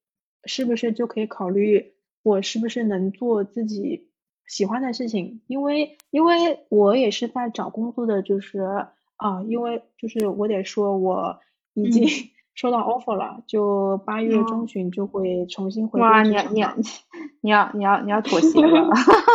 [0.46, 4.08] 是不是就可以考虑我是不是能做自己？
[4.46, 8.60] 喜欢的事情，因为因为我也是在找工作的，就是
[9.16, 11.40] 啊，因为就是我得说，我
[11.72, 12.06] 已经
[12.54, 16.76] 收到 offer 了，就八月中旬就会重新回哇，你要 你要
[17.40, 18.90] 你要你要你要妥协了，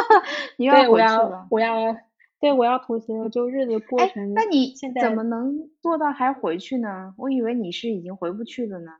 [0.58, 1.98] 你要我要我要
[2.40, 4.34] 对我要妥协了，就日子过成。
[4.34, 7.14] 那你现在怎么能做到还回去呢？
[7.18, 8.92] 我以为你是已经回不去了呢。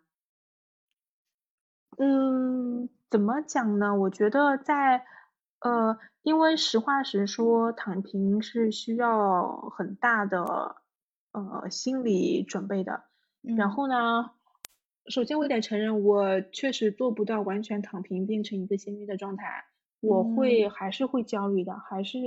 [1.98, 3.96] 嗯，怎么讲呢？
[3.96, 5.06] 我觉得在。
[5.60, 10.78] 呃，因为实话实说，躺平是需要很大的
[11.32, 13.04] 呃心理准备的。
[13.42, 14.32] 然后呢，
[15.08, 19.66] 首先我得承认，我确实做不到完全躺平变成一个咸鱼的状态。
[20.02, 22.18] 我会还是会焦虑的，还是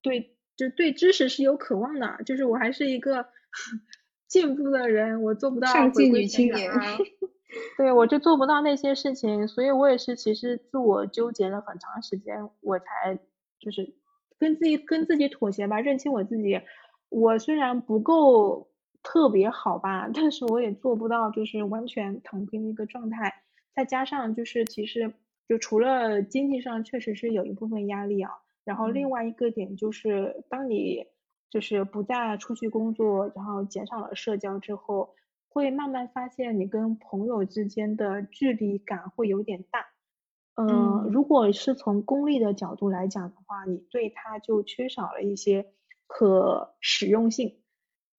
[0.00, 2.20] 对就对知识是有渴望的。
[2.26, 3.26] 就是我还是一个
[4.26, 6.72] 进步的人，我做不到上进女青年。
[7.76, 13.18] 对，我就做不到那些事情，所以我也是其实自我纠结了很长时间，我才
[13.58, 13.94] 就是
[14.38, 16.60] 跟自己跟自己妥协吧，认清我自己。
[17.08, 18.70] 我虽然不够
[19.02, 23.34] 特别好吧，但是我也做不到就是完全躺平的一个状态。
[23.74, 25.12] 再加上就是其实
[25.48, 28.30] 就除了经济上确实是有一部分压力啊，
[28.64, 31.06] 然后另外一个点就是当你
[31.50, 35.14] 就是不再出去工作，然后减少了社交之后，
[35.52, 39.86] 会慢慢发现你跟朋友之间的距离感会有点大。
[40.54, 45.66] 嗯，如果是从功利的角度来讲的话，你对他就缺少了一些
[46.06, 47.56] 可使用性。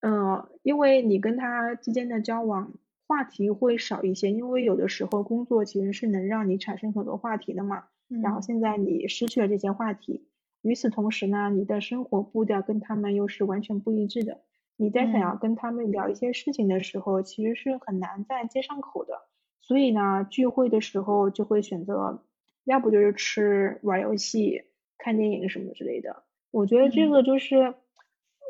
[0.01, 2.73] 嗯，因为你跟他之间的交往
[3.07, 7.85] 话题会少一些，因为有的时候工作其实是能让你产生很多话题的嘛。
[8.21, 10.27] 然后现在你失去了这些话题，
[10.61, 14.41] 与此同时呢，你的生活步调跟他们又是完全不一致的。
[14.75, 19.21] 你在想要跟他们聊一些事情的时候，其实是很难再接上口的。
[19.61, 22.23] 所以呢，聚会的时候就会选择，
[22.65, 24.63] 要不就是吃、玩游戏、
[24.97, 26.23] 看电影什么之类的。
[26.51, 27.75] 我觉得这个就是，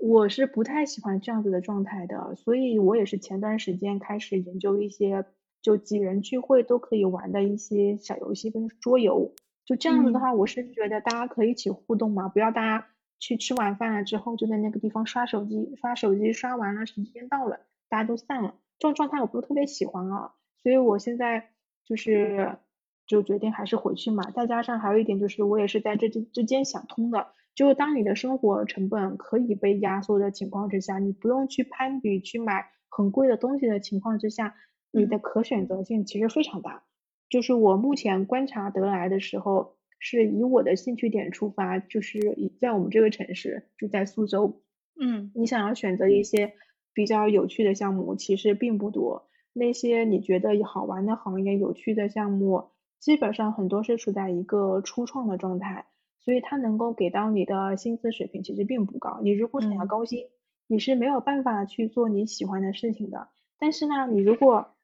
[0.01, 2.35] 我是不太喜欢这样子的状态的。
[2.35, 5.25] 所以我也是前段时间开始研究一些，
[5.61, 9.33] 就几人聚会都可以玩的一些小游戏跟桌游。
[9.65, 12.87] 就这样子的话，我是觉得大家可以一起互动嘛，不要大家
[13.19, 20.33] 去吃完饭了之后就在那个地方刷手机，刷手机刷完了时间到了，大家都散了，这种状态我不是特别喜欢啊。
[20.61, 21.51] 所以我现在
[21.85, 22.57] 就是
[23.05, 34.55] 就决定还是回去嘛，再加上还有一点就是我也是在这之之间想通的，就是当你的生活成本可以被压缩的情况之下，你不用去攀比去买很贵的东西的情况之下，
[34.91, 36.83] 你的可选择性其实非常大。
[37.29, 44.61] 就是我目前观察得来的时候，是以我的兴趣点出发，就是以在我们这个城市，就在苏州，
[44.99, 46.55] 嗯，你想要选择一些
[46.93, 49.29] 比较有趣的项目，其实并不多。
[49.53, 52.65] 那些你觉得好玩的行业、有趣的项目，
[52.99, 55.85] 基本上很多是处在一个初创的状态，
[56.19, 59.21] 所以它能够给到你的薪资水平其实并不高。
[59.23, 60.25] 你如果想要高薪，
[60.67, 63.29] 你是没有办法去做你喜欢的事情的。
[63.57, 64.75] 但是呢，你如果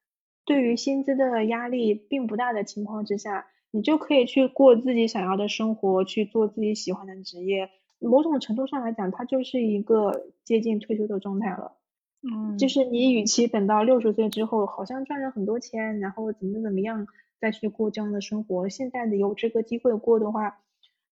[0.45, 7.69] 对于薪资的压力并不大的情况之下，你就可以去过自己想要的生活，去做自己喜欢的职业。
[7.99, 11.75] 某种程度上来讲，它就是一个接近退休的状态了。
[12.21, 17.07] 嗯，就是你与其等到六十岁之后，好像赚了很多钱，然后怎么怎么样
[17.39, 20.59] 再去过这样的生活，现在的有这个机会过的话，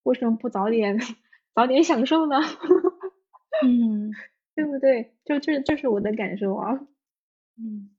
[0.04, 1.00] 为什么不早点
[1.54, 2.38] 早点享受呢？
[3.64, 4.12] 嗯，
[4.56, 5.14] 对不对？
[5.26, 6.80] 就这这是我的感受啊。
[7.58, 7.90] 嗯，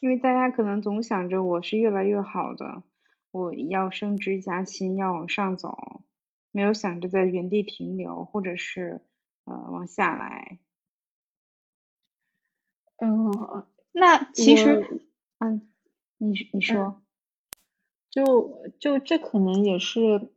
[0.00, 2.82] 因为大家可能总想着我是越来越好的，
[3.30, 6.02] 我要升职加薪，要往上走，
[6.50, 9.00] 没有想着在原地停留，或者是
[9.44, 10.58] 呃往下来。
[12.98, 15.06] 嗯，那其实，
[15.38, 15.70] 嗯，
[16.18, 17.02] 你你说，
[18.10, 20.32] 就就这可能也是，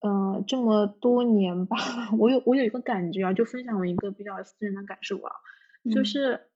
[0.00, 1.76] 嗯，这么多年吧，
[2.18, 5.32] 我有我有一个感觉啊，就分享我一个比较私人的感受啊，
[5.90, 6.50] 就是，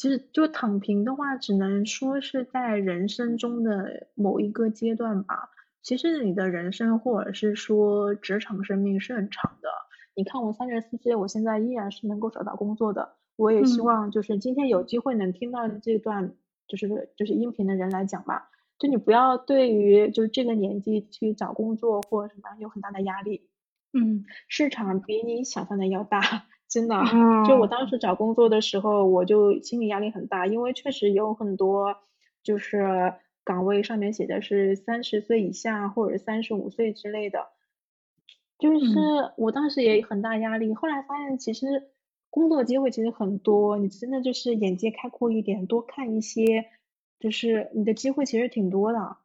[0.00, 5.50] 其实就躺平的话，只能说是在人生中的某一个阶段吧。
[5.82, 9.68] 其实你的人生或者是说职场生命是很长的，
[10.14, 13.16] 你看我三十四岁，我现在依然是能够找到工作的。
[13.36, 16.32] 我也希望就是今天有机会能听到这段
[16.66, 23.50] 就是就是音频的人来讲吧，就你不要对于就这个年纪去找工作或什么有很大的压力，
[23.92, 26.96] 嗯，市场比你想象的要大，真的，
[27.46, 31.96] 就我当时找工作的时候，我就心理压力很大，因为确实有很多
[32.42, 33.12] 就是
[33.44, 37.48] 岗位上面写的是三十岁以下或者三十五岁之类的，
[38.58, 38.86] 就是
[39.36, 41.90] 我当时也很大压力，后来发现其实。
[42.32, 46.66] 工作机会其实很多，你真的就是眼界开阔一点，多看一些，
[47.18, 49.16] 就是你的机会其实挺多的。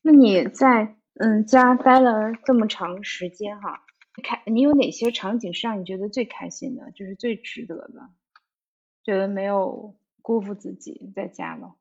[0.00, 3.81] 那你在嗯家待了这么长时间哈，
[4.22, 8.10] 开你有哪些场景是让你觉得最开心的，就是最值得的，
[9.02, 11.76] 觉得没有辜负自己在家了？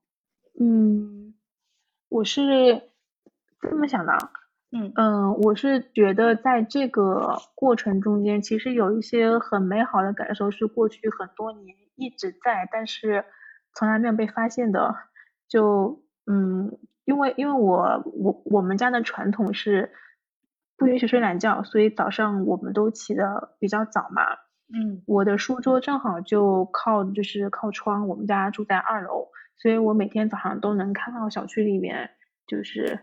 [0.59, 1.33] 嗯，
[2.09, 2.83] 我是
[3.59, 4.13] 这么想的。
[4.73, 13.25] 嗯嗯，我是觉得在这个过程中间，其实有一些很美好的感受，是过去很多年一直在，但是
[13.75, 14.95] 从来没有被发现的。
[15.49, 19.91] 就嗯，因为因为我我我们家的传统是
[20.81, 24.23] 不允许睡懒觉，所以早上我们都起的比较早嘛。
[24.73, 29.27] 嗯，我的书桌正好就靠就是靠窗，我们家住在二楼，
[29.57, 32.09] 所以我每天早上都能看到小区里面
[32.47, 33.01] 就是。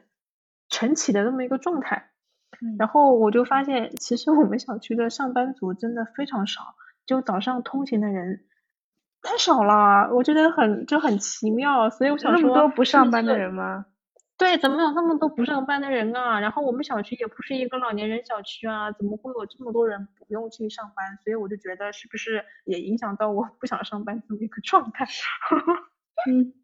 [0.71, 2.11] 晨起的这么一个状态，
[2.79, 6.61] 然后我就发现，其实我们小区的上班族真的非常少，
[7.07, 8.45] 就早上通勤的人
[9.23, 13.87] 太少了，我觉得很就很奇妙，所以我想说，那么多不上班的人吗？
[14.39, 16.39] 对，怎么有那么多不上班的人啊？
[16.39, 21.19] 然后我们小区也不是一个老年人小区啊，怎么会有这么多人不用去上班？
[21.25, 25.07] 所以我就觉得是不是也影响到我不想上班这么一个状态？
[26.31, 26.55] 嗯，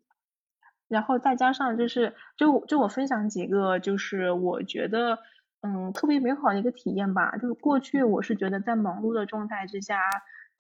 [0.87, 5.19] 然后再加上就是就就我分享几个就是我觉得
[5.63, 9.99] 嗯特别美好的一个体验吧，就是过去我是觉得在忙碌的状态之下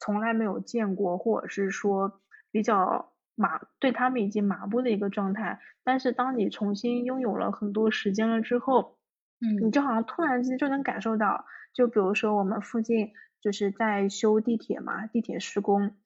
[0.00, 3.13] 从来没有见过，或者是说比较。
[3.34, 8.96] 麻对他们已经麻木的一个状态，但是当你重新拥有了很多时间了之后，
[9.40, 15.96] 嗯，你就好像突然之间就能感受到，就比如说我们附近就是在修地铁嘛，地铁施工，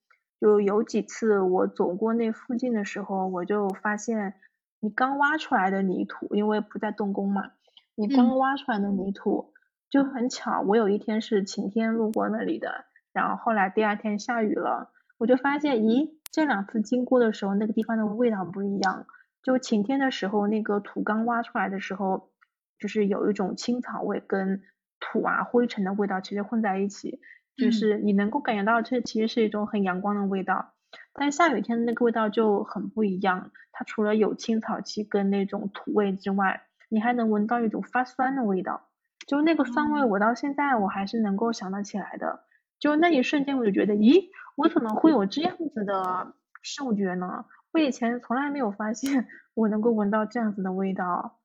[0.41, 4.35] 就有几次我走过那附近的时候，我就发现
[4.81, 7.53] 你刚挖出来的泥土，因为不在动工嘛，
[7.95, 9.53] 你刚挖出来的泥土
[9.91, 16.17] 就很巧，我有一天是晴天路过那里的，然后后来第二天下雨了，我就发现，咦。
[16.31, 19.07] 这两次经过的时候，那个地方的味道不一样。
[19.43, 22.31] 就晴天的时候，那个土刚挖出来的时候，
[22.79, 24.63] 就是有一种青草味跟
[25.01, 27.21] 土啊灰尘的味道，其实混在一起，
[27.57, 30.75] 就是你能够感觉到这其实是一种很阳光的味道。
[31.15, 38.89] 但下雨天的那个味道就很不一样，它除了有青草气跟那种土味之外，你还能闻到一种发酸的味道。
[39.27, 42.45] 就那个酸味，我到现在我还是能够想得起来的。
[42.79, 47.45] 就那一瞬间，我就觉得，咦，我怎么会有这样子的嗅觉呢？
[47.73, 51.39] 我以前从来没有发现我能够闻到这样子的味道。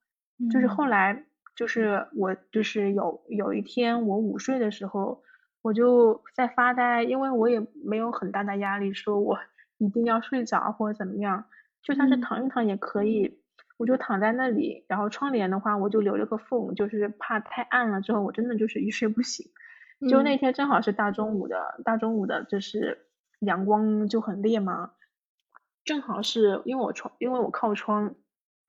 [0.52, 1.26] 就是后来，
[1.56, 5.24] 就是我就是有有一天我午睡的时候，
[5.62, 9.38] 我就在发呆，因为我也没有很大的压力，说我
[9.78, 11.46] 一定要睡着或者怎么样，
[11.82, 13.40] 就算是躺一躺也可以。
[13.78, 19.48] 我就躺在那里，然后窗帘的话我就留了个缝，就是怕太暗了之后我真的就是一睡不醒。
[20.10, 23.08] 就那天正好是大中午的，大中午的，就是
[23.40, 24.92] 阳光就很烈嘛，
[25.84, 28.16] 正好是因为我床，因为我靠窗，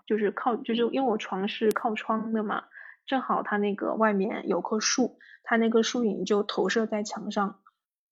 [0.07, 2.65] 就是靠，就是因为我床是靠窗的嘛，
[3.07, 7.61] 正好它那个外面有棵树，它那个树影就投射在墙上，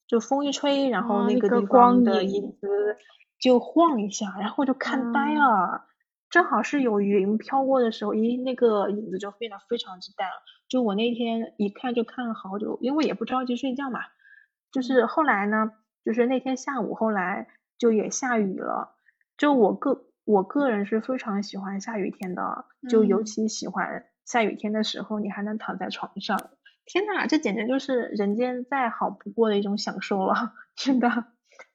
[0.07, 2.97] 就风一吹，然后那个地方的影子
[3.39, 5.87] 就晃一下，然后就看呆了。
[6.33, 10.35] 正好是有云飘过的时候，咦，那个影子就变得非常之淡了。
[10.67, 14.01] 就我那天一看就看了好久，因为也不着急睡觉嘛。
[14.73, 15.73] 就是后来呢，
[16.07, 18.97] 就是那天下午后来就也下雨了。
[19.37, 26.41] 就我个我个人是非常喜欢下雨天的，就尤其喜欢下雨天的时候，你还能躺在床上。
[26.87, 31.27] 天呐，这简直就是人间再好不过的一种享受了， 真的。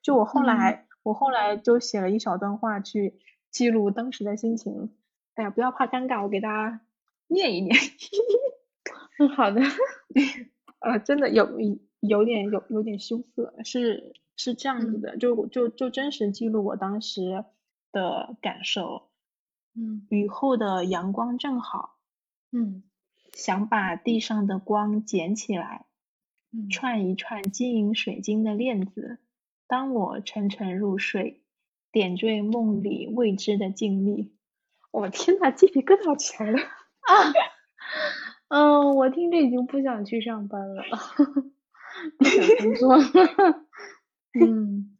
[0.02, 3.20] 就我后来，我后来就写了一小段话去。
[3.50, 4.94] 记录当时的心情，
[5.34, 6.80] 哎呀，不要怕尴尬，我给大家
[7.26, 7.74] 念一念。
[9.18, 9.60] 嗯，好的。
[10.80, 11.58] 呃，真的有
[12.00, 17.44] 有点有有点羞涩，是是这样子的，就就就真实记录我当时
[17.90, 19.10] 的感受。
[19.74, 20.06] 嗯。
[20.10, 21.96] 雨后的阳光正好。
[22.52, 22.84] 嗯。
[23.32, 25.86] 想把地上的光捡起来，
[26.70, 29.18] 串一串晶莹水晶的链子。
[29.66, 31.42] 当我沉沉入睡。
[31.92, 34.30] 点缀梦里未知的静谧，
[34.90, 37.32] 我天呐，鸡皮疙瘩起来了啊！
[38.48, 40.82] 嗯，我听着已经不想去上班了，
[42.18, 43.66] 不想工作了。
[44.40, 44.96] 嗯，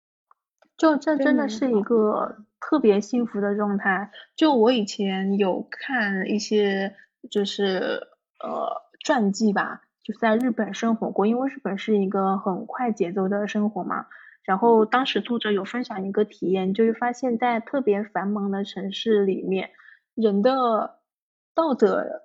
[0.76, 4.10] 就这真的是一个特别幸福的状态。
[4.36, 6.96] 就我以前有看一些
[7.30, 8.08] 就是
[8.42, 14.06] 呃传记吧，就在日本生活过，因为日本是一个很快节奏的生活嘛。
[14.42, 19.70] 然后当时作者有分享一个体验，就是发现，在特别繁忙的城市里面，
[20.14, 20.98] 人的
[21.54, 22.22] 道德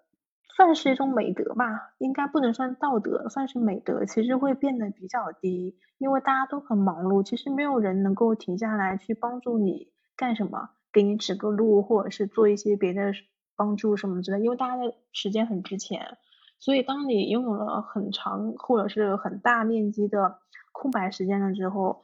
[0.56, 13.12] 算是一种美德吧，应该不能算道德，算是美德，其实会变得比较低，因为大家都很忙碌，其实没有人能够停下来去帮助你干什么，给你指个路，或者是做一些别的
[13.58, 16.18] 帮助什么之类，因为大家的时间很值钱，
[16.60, 20.40] 所以当你拥有了很长或者是很大面积的。
[20.78, 22.04] 空白时间了之后，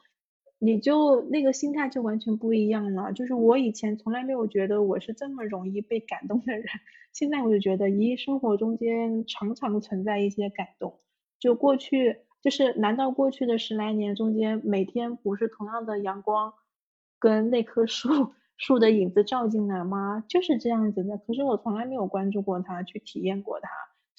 [0.57, 3.11] 你就那个心态就完全不一样了。
[3.11, 6.63] 就是我以前从来没有觉得我是这么容易被感动的人，
[7.11, 11.01] 现在我就觉得，咦，生活中间常常存在一些感动。
[11.37, 16.53] 就过去，就是难道过去的十来年中间，每天不是同样的阳光
[17.19, 20.23] 跟那棵树树的影子照进来吗？
[20.29, 21.17] 就是这样子的。
[21.17, 23.69] 可是我从来没有关注过它，去体验过它，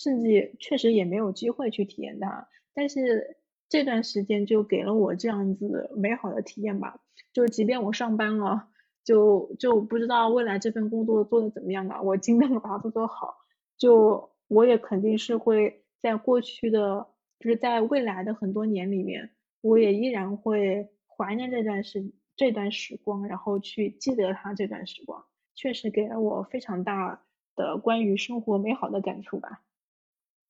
[0.02, 2.48] 甚至确实也没有机会去体验它。
[2.74, 3.36] 但是。
[3.72, 7.00] 这段时间就给了我这样子美好的体验吧，
[7.32, 8.68] 就即便我上班了，
[9.02, 13.34] 就就不知道未来这份工作做的怎么样了，我尽量把它做做好。
[13.78, 17.06] 就我也肯定是会在过去的，
[17.40, 19.30] 就是在未来的很多年里面，
[19.62, 25.24] 我也依然会怀念这段时这段时光，然后去记得它这段时光。
[25.54, 27.22] 确实给了我非常大
[27.56, 29.62] 的关于生活美好的感触吧。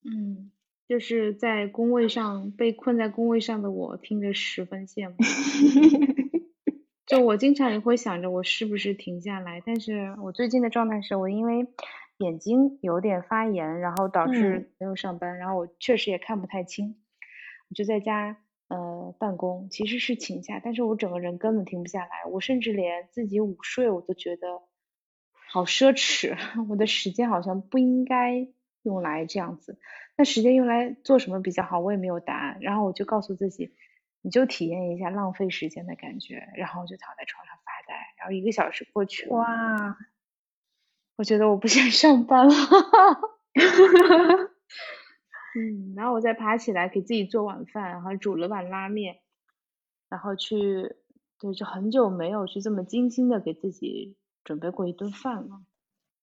[0.05, 0.50] 嗯，
[0.88, 5.16] 就是在工位上被困在工位上的我，听着十分羡慕。
[7.07, 9.62] 就我经常也会想着，我是不是停下来？
[9.64, 11.66] 但是我最近的状态是我因为
[12.18, 16.96] 眼睛有点发炎，然后导致没有上班，然后我确实也看不太清，
[17.68, 18.38] 我就在家
[18.68, 24.62] 呃办公，其实是请假，但是我整个人根本停不下来，我甚至连自己午睡我都觉得
[25.50, 26.34] 好奢侈，
[26.70, 28.48] 我的时间好像不应该
[28.83, 29.78] 用来这样子，
[30.16, 31.80] 那时间用来做什么比较好？
[31.80, 33.74] 我也没有答案，然后我就告诉自己。
[34.24, 39.99] 你就体验一下浪费时间的感觉，然后我就躺在床上发呆，然后一个小时过去了，哇，
[41.16, 42.55] 我觉得我不想 上班了，
[45.59, 49.16] 嗯，然后我再爬起来给自己做晚饭，然后煮了碗拉面，
[50.09, 50.95] 然后去，
[51.41, 55.62] 对，就很久没有去这么精心的给自己准备过一顿饭了，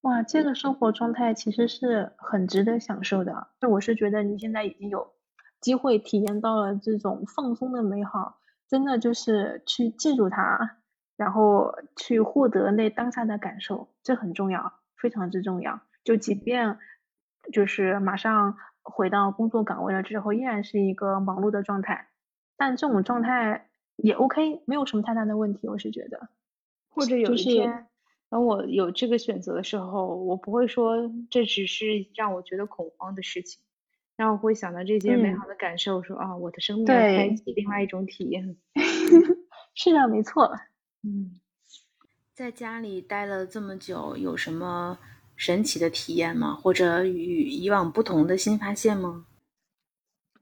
[0.01, 5.13] 哇，这个生活状态其实是很值得享受的，那我是觉得你现在已经有。
[5.61, 8.37] 机会体验到了这种放松的美好，
[8.69, 10.77] 真的就是去记住它，
[11.17, 15.81] 然后去获得那当下的感受，这很重要，非常之重要。
[16.05, 16.79] 就即便
[17.51, 22.07] 就是马上回到工作岗位了之后，依然是一个忙碌的状态，
[22.55, 26.29] 但这种状态也 OK，没有什么太大的问题，我是觉得。
[26.87, 27.87] 或者有一天，
[28.29, 33.61] 当我有这个选择的时候，我不会说这只是让我觉得恐慌的事情。
[34.15, 38.57] 然后会想到这些美好的感受，说啊，我的生命开启另外一种体验。
[39.73, 40.51] 是的，没错。
[41.03, 41.39] 嗯，
[42.33, 44.99] 在家里待了这么久，有什么
[45.37, 46.53] 神奇的体验吗？
[46.53, 49.25] 或者与以往不同的新发现吗？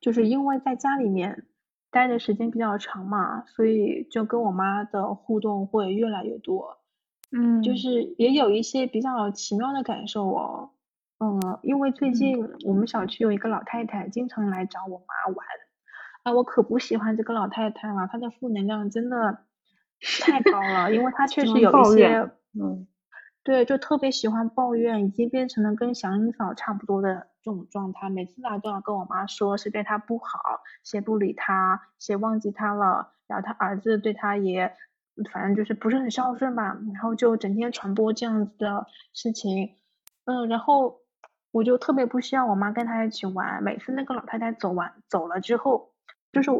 [0.02, 1.46] 就是因为在家里面
[1.92, 6.80] 待的时间比较长嘛，所以就跟我妈的互动会越来越多。
[7.32, 10.72] 嗯，就是也有一些比较奇妙的感受哦。
[11.20, 15.46] 嗯，因为最近我们小区有一个老太太，经常来找我妈玩，
[16.24, 19.46] 啊，我可不喜欢这个老太太了，她的负能量真的
[20.22, 22.88] 太高了，因为她 确实有一些，嗯，
[23.44, 34.72] 对，就特别喜欢抱怨，已经变成了跟祥林嫂差不多的这种状态，每次来都要跟我妈说谁对她不好，谁不理她，谁忘记她了，然后她儿子对她也，
[35.32, 39.76] 反正就是不是很孝顺吧，然后就整天传播这样子的事情，
[40.26, 41.02] 嗯，然后。
[41.52, 45.94] 我就特别不希望我妈跟她一起玩，每次那个老太太走完走了之后，
[46.32, 46.52] 就是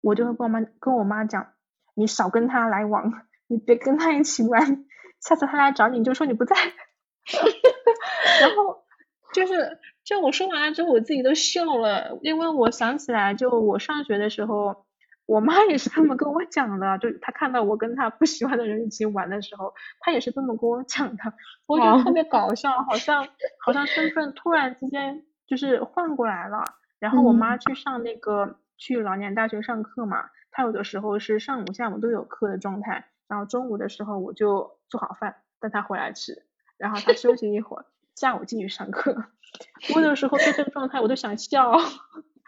[0.00, 1.54] 我就会跟我妈跟我妈讲，
[1.94, 4.84] 你少跟她来往，你别跟她一起玩，
[5.20, 6.54] 下次她来找你就说你不在。
[8.40, 8.84] 然后
[9.32, 14.84] 就是就我说完了之后，我自己都笑了，因为我想起来就我上学的时候。
[15.28, 21.34] 我妈也是这么跟我讲的，就她看到我跟她不喜欢的人一起玩的时候，她也是这么跟我讲的，
[21.66, 23.28] 我觉得特别搞笑，好像
[23.62, 26.64] 好像身份突然之间就是换过来了。
[26.98, 36.42] 然后我妈去上那个去老年大学上课嘛，她有的时候是上午下午都有课的状态，然后中午的时候我就做好饭等她回来吃，
[36.78, 39.26] 然后她休息一会儿，下午继续上课。
[39.94, 41.72] 我有时候对这个状态我都想笑。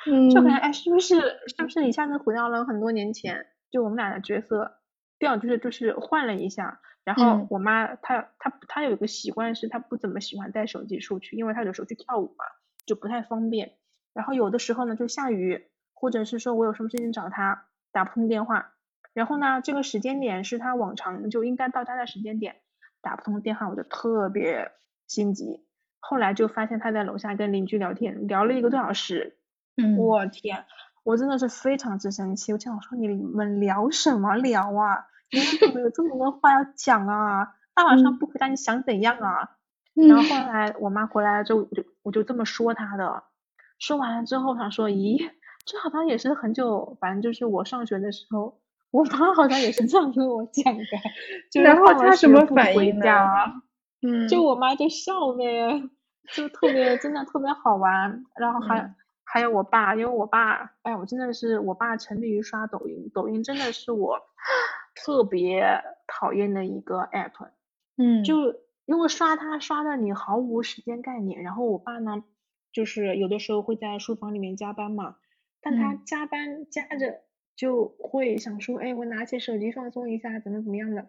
[0.06, 3.46] 嗯，就感觉哎，是不是是不是一下子回到了很多年前？
[3.70, 4.78] 就我们俩的角色
[5.18, 6.80] 调就是就是换了一下。
[7.02, 12.44] 然后我妈她她她有一个习惯是她不怎么喜欢带手机出去，因为她有时候去跳舞嘛，
[12.86, 13.72] 就不太方便。
[14.12, 18.74] 然后有的时候呢就下雨，或者是说我有什么事情找她打不通电话。
[19.12, 22.56] 然后呢这个时间点是她往常就应该到家的时间点，
[23.00, 24.70] 打不通电话我就特别
[25.08, 25.66] 心急。
[26.00, 29.38] 后来就发现她在楼下跟邻居聊天，聊了一个多小时。
[29.98, 30.64] 我天，
[31.04, 32.52] 我真的是非常之生气。
[32.52, 35.06] 我就想说，你们聊什么聊啊？
[35.32, 37.54] 你们怎么有这么多话要讲啊？
[37.74, 39.50] 大晚上不回家，你想怎样啊？
[39.94, 43.24] 然后后来我妈回来了之后，我就我就这么说她的。
[43.78, 45.30] 说完了之后，她说：“咦，
[45.64, 48.60] 这好像也是很久，反正就是我上学的时候，
[48.90, 50.84] 我妈好像也是这样跟我讲的。”
[51.50, 53.06] 就然后她什么反应呢？
[54.02, 55.82] 嗯，就我妈就笑呗，
[56.34, 58.24] 就特别真的特别好玩。
[58.36, 58.94] 然后还。
[59.32, 64.18] 还有我爸，因为我爸，哎，我真的是我爸沉迷于刷抖音，抖音真的是我
[64.96, 67.50] 特别讨厌的一个 app，
[67.96, 68.56] 嗯，就
[68.86, 71.42] 因为刷它刷的你毫无时间概念。
[71.44, 72.24] 然后我爸呢，
[72.72, 75.16] 就是有的时候会在书房里面加班嘛，
[75.60, 77.20] 但他加班加着
[77.54, 81.06] 就会想说，哎，我拿起手机放松一下，怎么怎么样的。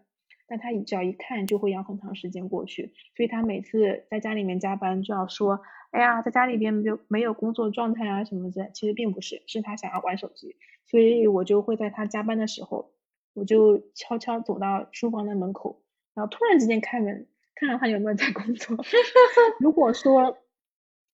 [0.51, 5.61] 但他只要一看就会要很长时间过去，所以他每次在家里面加班就要说。
[5.91, 12.93] 哎呀，在家里边没有没有工作状态啊什么的，其实并不是，是他想要玩手机，所以我就会在他加班的时候，
[13.33, 15.81] 我就悄悄走到书房的门口，
[16.13, 18.77] 然后突然之间开门，看看他有没有在工作。
[19.59, 20.37] 如果说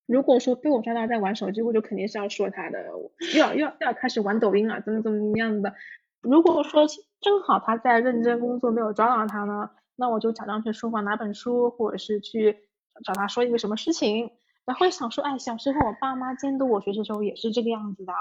[0.06, 2.86] 如果说被我抓到在玩手机，我就肯定是要说他的，
[3.34, 5.74] 又要要要开始玩抖音了，怎么怎么样的。
[6.20, 6.86] 如果说
[7.20, 12.56] 正好他在认真工作，没有抓到他呢，那我就假装去书房拿本书，或者是去
[13.04, 14.30] 找他说一个什么事情。
[14.64, 18.12] 然后想说，哎，小时候我爸妈监督我学习的时候也是这个样子的，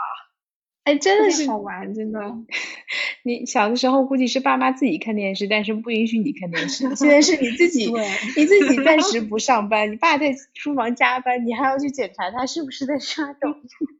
[0.85, 2.19] 哎，真的是好玩，真的。
[3.23, 6.95] 你小的时候估计是爸妈自己看电视，但是不允许你看电视。
[6.95, 7.91] 现在是你自 己，
[8.37, 13.99] 你自己暂时不上班，你爸在书房加班，你还要去检查他是不是在刷抖音。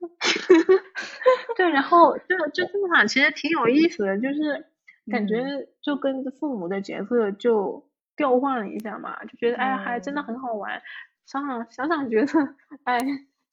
[1.56, 4.66] 对，然后就就这么想，其实挺有意思的，就是
[5.10, 10.80] 感觉就跟父母的角色就调换了一下嘛，就觉得哎，还真的很好玩。
[11.26, 12.32] 想想想想，觉得
[12.84, 12.98] 哎，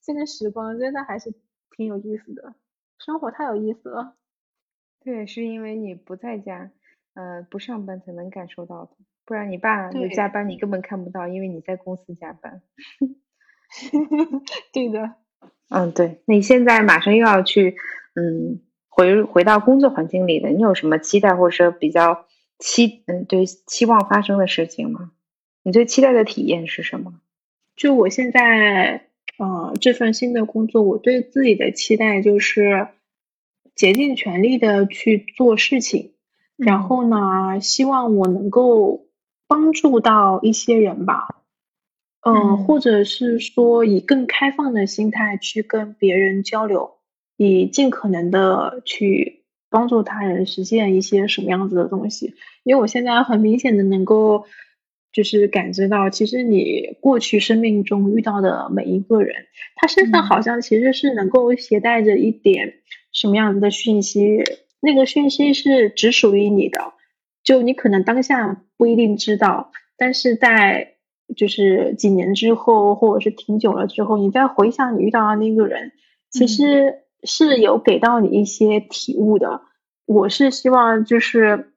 [0.01, 1.33] 这个时光真的还是
[1.75, 2.55] 挺有意思的，
[2.97, 4.15] 生活太有意思了。
[5.03, 6.71] 对，是因为你不在家，
[7.13, 8.91] 呃，不上班才能感受到的，
[9.25, 12.61] 不然你爸有加班，你根本看不到，因为你在公司加班。
[14.73, 15.15] 对的。
[15.69, 16.21] 嗯，对。
[16.25, 17.75] 那你现在马上又要去，
[18.15, 22.25] 嗯，回回到工作环境里了，你有什么期待或者说比较
[22.59, 25.11] 期，嗯，对期望发生的事情吗？
[25.63, 27.15] 你最期待的体验是什么？
[27.75, 29.07] 就我现在，
[29.37, 32.87] 呃，这份新的工作，我对自己的期待就是
[33.75, 36.13] 竭尽全力的去做事情，
[36.55, 39.05] 然后呢，希望我能够
[39.47, 41.36] 帮助到一些人吧，
[42.27, 46.97] 嗯，或者是说以更开放的心态去跟别人交流，
[47.37, 54.45] 以尽可能的去帮助他人实现一些什么样子的东西，因为我现在很明显的能够。
[55.13, 62.75] 就是感知到，其实你过去生命中遇到的每一个人，他身上好像其实是能够携带着一点
[63.11, 64.43] 什么样子的讯息，
[64.79, 66.93] 那个讯息是只属于你的，
[67.43, 70.96] 就你可能当下不一定知道，但是在
[71.37, 75.93] 就是几年之后，或者是挺久了之后，你再回想你遇到的那个人，
[76.29, 79.61] 其实是有给到你一些体悟的。
[80.05, 81.71] 我是希望就是。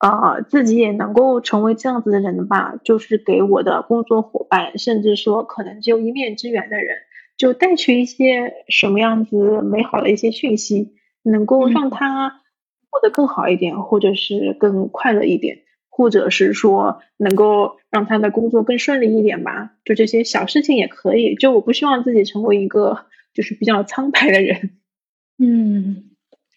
[0.00, 6.98] 呃，自己也能够成为这样子的人吧，就是给我的工作伙伴，甚至说可能只有一面之缘的人，
[7.38, 12.42] 就带去一些什么样子美好的一些讯息，能够让他
[12.90, 15.60] 过得更好一点，或者是更快乐一点，
[15.96, 19.70] 或者是说能够让他的工作更顺利一点吧。
[19.84, 21.36] 就这些小事情也可以。
[21.36, 24.70] 就我不希望自己成为一个就是比较苍白的人。
[25.38, 26.10] 嗯，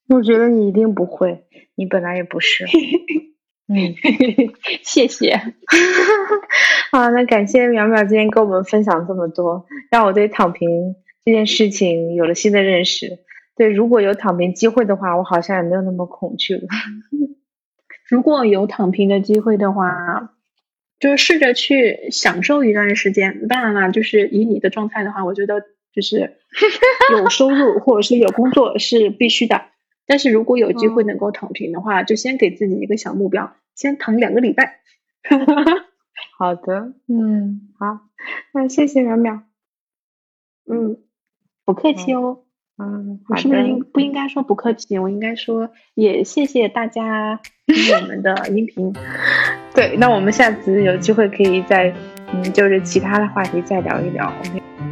[0.10, 1.44] 我觉得你一定不会，
[1.76, 2.66] 你本来也不是。
[3.70, 3.94] 嗯，
[4.82, 5.40] 谢谢。
[6.92, 13.20] 好，那感谢淼淼今天跟我们分享这么多，让我对躺平这件事情有了新的认识。
[13.56, 16.68] 对，如果有躺平机会的话，我好像也没有那么恐惧了。
[18.10, 20.34] 如果有躺平的机会的话，
[21.00, 23.48] 就试着去享受一段时间。
[23.48, 25.62] 当然了，就是以你的状态的话，我觉得
[25.94, 26.38] 就是
[27.12, 29.66] 有收入或者是有工作是必须的。
[30.06, 34.80] 但是如果有机会能够躺平的话，就先给自己一个小目标，先躺两个礼拜。
[36.38, 38.00] 好的，嗯，好，
[38.54, 39.42] 那谢谢淼淼。
[40.66, 40.98] 嗯，
[41.66, 42.40] 不客气哦。
[42.42, 42.47] 嗯，
[43.28, 44.98] 我是不是应不应该说不客气？
[45.00, 48.94] 我应该说也谢谢大家 听我们的音频。
[49.74, 51.94] 对，那我们下次有机会可以再
[52.32, 54.32] 嗯，就是其他的话题再聊一聊。
[54.42, 54.87] OK。